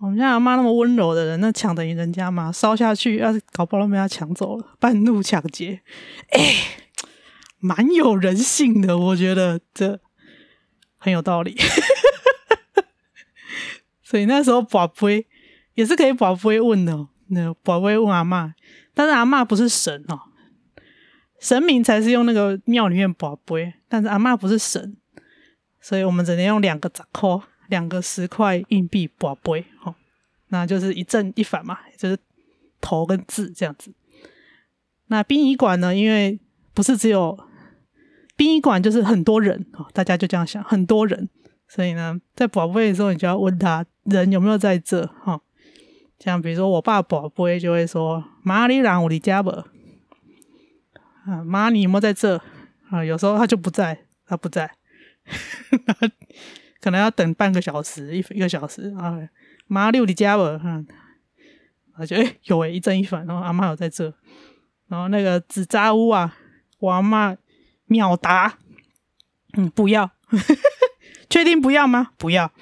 [0.00, 2.50] 我们家阿妈那么温柔的人，那抢等于人家吗？
[2.50, 5.82] 烧下去，要是搞不好都被他抢走了，半路抢劫，
[6.30, 6.56] 哎、欸，
[7.58, 10.00] 蛮有人性的，我觉得这
[10.96, 11.54] 很有道理。
[14.02, 15.26] 所以那时候宝贝
[15.74, 18.54] 也是可以宝贝问的，那宝贝问阿妈，
[18.94, 20.18] 但是阿妈不是神哦，
[21.38, 24.96] 神明才是用那个庙里面宝贝，但是阿妈不是神，
[25.80, 27.42] 所以我们只能用两个砸扣。
[27.68, 29.92] 两个十块硬币博杯，哈，
[30.50, 32.16] 那就是一正一反嘛，就是
[32.80, 33.92] 头跟字这样子。
[35.08, 35.92] 那殡仪馆呢？
[35.92, 36.38] 因为
[36.72, 37.36] 不是只有
[38.36, 41.28] 殡仪馆，就是很多人，大家就这样想，很多人，
[41.66, 45.40] 所以呢，在博杯的时候，你就要问他人有没有在这，哈。
[46.20, 49.64] 像比如说我爸博杯就会说：“妈你让我的家吧？
[51.24, 52.40] 啊，妈你有没有在这？
[52.90, 54.70] 啊，有时候他就不在，他不在。
[56.80, 59.18] ”可能要等半个小时，一一个小时啊！
[59.66, 60.86] 妈六的家吧，嗯，
[61.96, 64.14] 而且哎有哎一正一反，然后阿妈有在这，
[64.86, 66.36] 然后那个纸扎屋啊，
[66.78, 67.36] 我阿妈
[67.86, 68.58] 秒答，
[69.56, 70.08] 嗯，不要，
[71.28, 72.12] 确定不要吗？
[72.16, 72.52] 不要，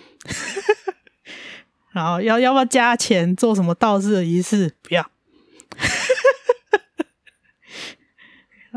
[1.93, 4.75] 然后要要不要加钱做什么道士的仪式？
[4.81, 5.11] 不要，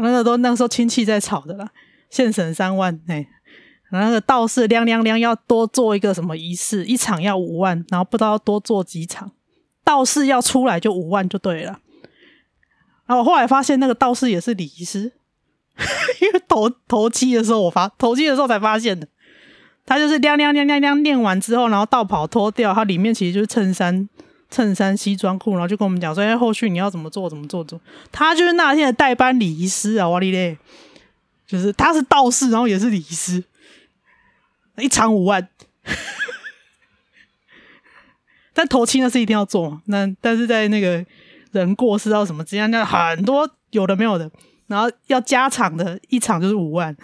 [0.01, 1.69] 那个都那时候亲戚在吵的啦，
[2.09, 3.27] 现省三万哎。
[3.89, 9.31] 然后那个道士亮亮亮要多做一个什么仪式，一场要五万，然后不知道要多做几场，
[9.85, 11.79] 道士要出来就五万就对了。
[13.05, 15.13] 然后我后来发现那个道士也是礼仪师，
[16.19, 19.07] 因为头头七的时候我发头七的时候才发现的，
[19.85, 24.09] 他就是亮亮亮亮亮念完之后，然后道袍脱掉，他里面其实就是衬衫、
[24.49, 27.79] 衬衫、西装裤，然后就跟我们讲说，哎，后续你要怎么做，怎么做，做。
[28.11, 30.57] 他就是那天的代班礼仪师啊，哇哩嘞，
[31.45, 33.43] 就是 他是道士，然后也是礼仪师。
[34.77, 35.49] 一场五万，
[38.53, 39.81] 但头七那是一定要做嘛。
[39.85, 41.03] 那但是在那个
[41.51, 44.29] 人过世到什么之间，那很多有的没有的，
[44.67, 46.95] 然后要加场的，一场就是五万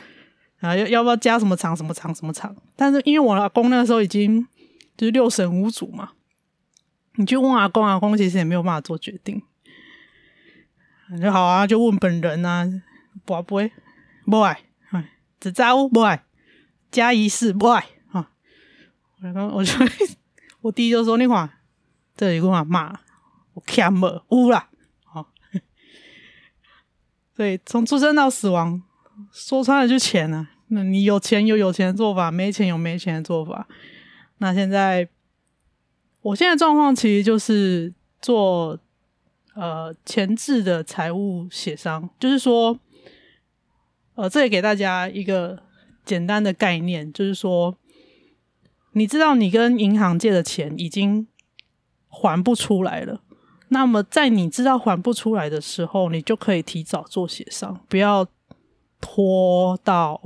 [0.61, 2.55] 啊，要要不要加什么场什么场什么场？
[2.75, 4.47] 但是因为我老公那个时候已经
[4.95, 6.11] 就是六神无主嘛，
[7.15, 9.41] 你去问阿公，阿公其实也没有办法做决定。
[11.21, 12.67] 就好啊，就问本人啊，
[13.25, 13.71] 不不会
[14.25, 16.23] 不爱，哎，只在乎不爱。
[16.89, 18.29] 加仪式不爱啊！
[19.19, 19.73] 我刚我就
[20.61, 21.51] 我弟就说那话，
[22.15, 22.99] 这里跟我骂
[23.55, 24.69] 我欠了污了
[25.11, 25.25] 啊！
[27.35, 28.83] 所以从出生到死亡，
[29.31, 30.51] 说穿了就钱啊。
[30.67, 33.67] 那你有钱有有钱的做法，没钱有没钱的做法。
[34.37, 35.09] 那现在
[36.23, 38.77] 我现在状况其实就是做
[39.53, 42.79] 呃前置的财务协商，就是说
[44.15, 45.61] 呃，这里给大家一个。
[46.05, 47.77] 简单的概念就是说，
[48.91, 51.25] 你知道你跟银行借的钱已经
[52.09, 53.21] 还不出来了，
[53.69, 58.27] 那么在你知道还不出来的时候，你就可以提早做协商，不要
[58.99, 60.19] 拖到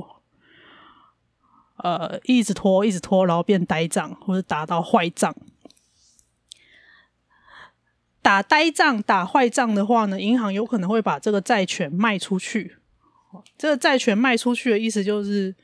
[1.83, 5.35] 呃一直拖一直拖，然后变呆账或者打到坏账。
[8.27, 12.75] 打呆账、打坏账的话呢，银行有可能会把这个债权卖出去。
[13.57, 15.55] 这个债权卖出去的意思就是。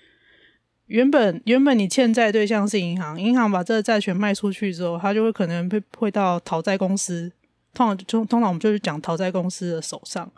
[0.87, 7.31] 原本原本你欠债对象是银行，银行把这个债权卖出去之后，他就会可能会会到讨债公司，
[7.73, 10.31] 通常通通常我们就是讲讨债公司的手上，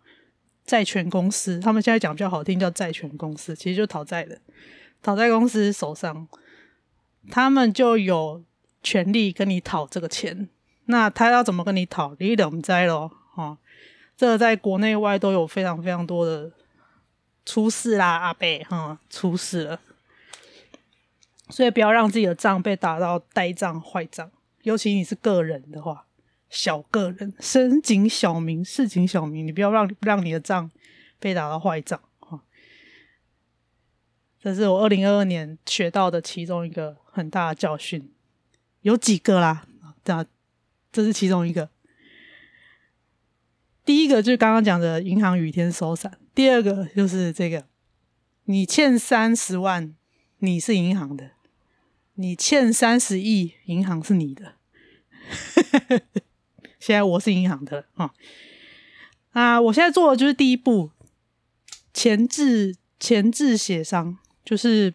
[0.65, 4.39] 债权公司，他们现在讲比较好听叫债权公司，其实就讨债的，
[5.02, 6.27] 讨债公司手上，
[7.30, 8.43] 他们就有
[8.81, 10.47] 权利跟你讨这个钱。
[10.85, 12.15] 那他要怎么跟你讨？
[12.19, 13.11] 你怎么知咯？
[13.33, 13.57] 哈，
[14.15, 16.51] 这个在国内外都有非常非常多的
[17.45, 19.79] 出事啦，阿伯哈出事了。
[21.49, 24.31] 所以不要让自己的账被打到呆账、坏账，
[24.63, 26.05] 尤其你是个人的话，
[26.49, 30.71] 小个人，深井小民，市井小民，你不要让让你的账
[31.19, 32.01] 被打到坏账！
[34.41, 38.11] 这是我二零二二年学到的其中一个很大的教训。
[38.81, 39.65] 有几个啦，
[40.03, 40.25] 这
[40.95, 41.69] 这是其中一个。
[43.84, 47.67] 第一个就是刚刚讲的银行雨天收伞，第二个就是这个，
[48.45, 49.93] 你欠三十万，
[50.38, 51.31] 你是银行的；
[52.13, 54.53] 你欠三十亿，银行是你的。
[56.80, 58.13] 现在我是银行的啊，
[59.31, 60.91] 啊，我现在做的就是第一步，
[61.93, 64.93] 前置前置协商，就是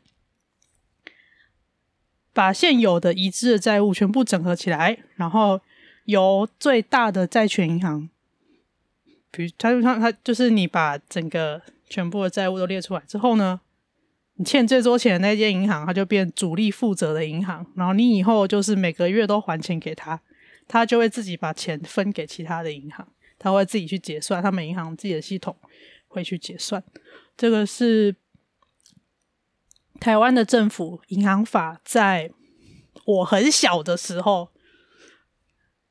[2.32, 5.60] 把现有的已知的债务全部整合起来，然后
[6.04, 8.08] 由最大的债权银行，
[9.30, 13.60] 比如他就他他就是你把整个全部的债务都列出来之后呢，
[14.34, 20.20] 你欠最多钱的那间银行，它就变主力负责的银行，然后你以后就是每个月都还钱给他。
[20.72, 23.04] 他就会自己把钱分给其他的银行，
[23.40, 25.56] 他会自己去结算，他们银行自己的系统
[26.06, 26.80] 会去结算。
[27.36, 28.14] 这个是
[29.98, 32.30] 台湾的政府银行法，在
[33.04, 34.50] 我很小的时候，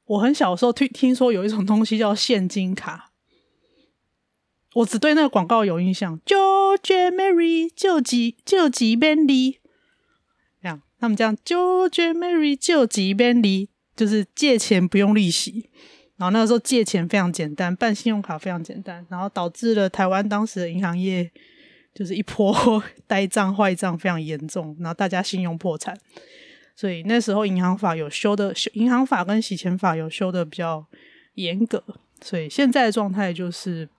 [0.09, 3.11] 我很小的时候听听说有一种东西叫现金卡，
[4.75, 9.59] 我只对那个广告有印象，George Mary 救急救急便利，
[10.61, 13.69] 这样他们这样 George Mary 救急便利。
[13.95, 15.69] 就是借钱不用利息，
[16.15, 21.29] 然后那个时候借钱非常简单，办信用卡非常简单，然后导致了台湾当时的银行业
[21.93, 25.99] 就是一波 呆账坏账非常严重，然后大家信用破产，
[26.79, 30.85] 所以那时候银行法有修的，银行法跟洗钱法有修的比较
[31.33, 31.83] 严格，
[32.21, 33.89] 所以现在的状态就是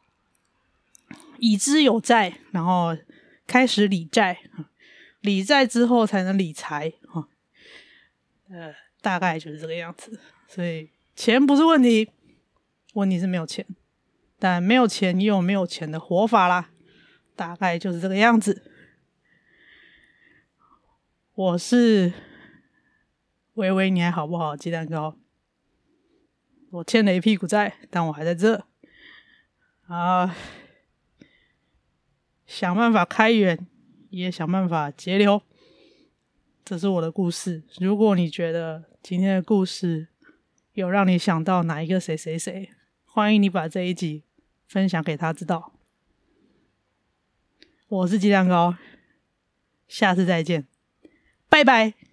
[1.38, 2.96] 已知有债，然后
[3.46, 4.38] 开始理债，
[5.20, 7.28] 理债之后才能理财，哈，
[8.48, 8.72] 呃。
[9.02, 12.10] 大概就是这个样子，所以钱不是问题，
[12.92, 13.66] 问题是没有钱。
[14.38, 16.68] 但没有钱，你有没有钱的活法啦？
[17.34, 18.62] 大概就是这个样子。
[21.32, 22.12] 我是
[23.60, 24.56] 微微，你还好不好？
[24.56, 25.18] 鸡蛋糕，
[26.70, 28.64] 我欠了一屁股债，但我还在这
[29.86, 30.34] 啊，
[32.46, 33.66] 想办法开源，
[34.08, 35.42] 也想办法节流。
[36.64, 37.62] 这是我的故事。
[37.78, 40.08] 如果你觉得今天的故事
[40.72, 42.70] 有让你想到哪一个谁谁谁，
[43.04, 44.24] 欢迎你把这一集
[44.66, 45.74] 分享给他知道。
[47.88, 48.74] 我是鸡蛋糕，
[49.86, 50.66] 下次再见，
[51.50, 52.09] 拜拜。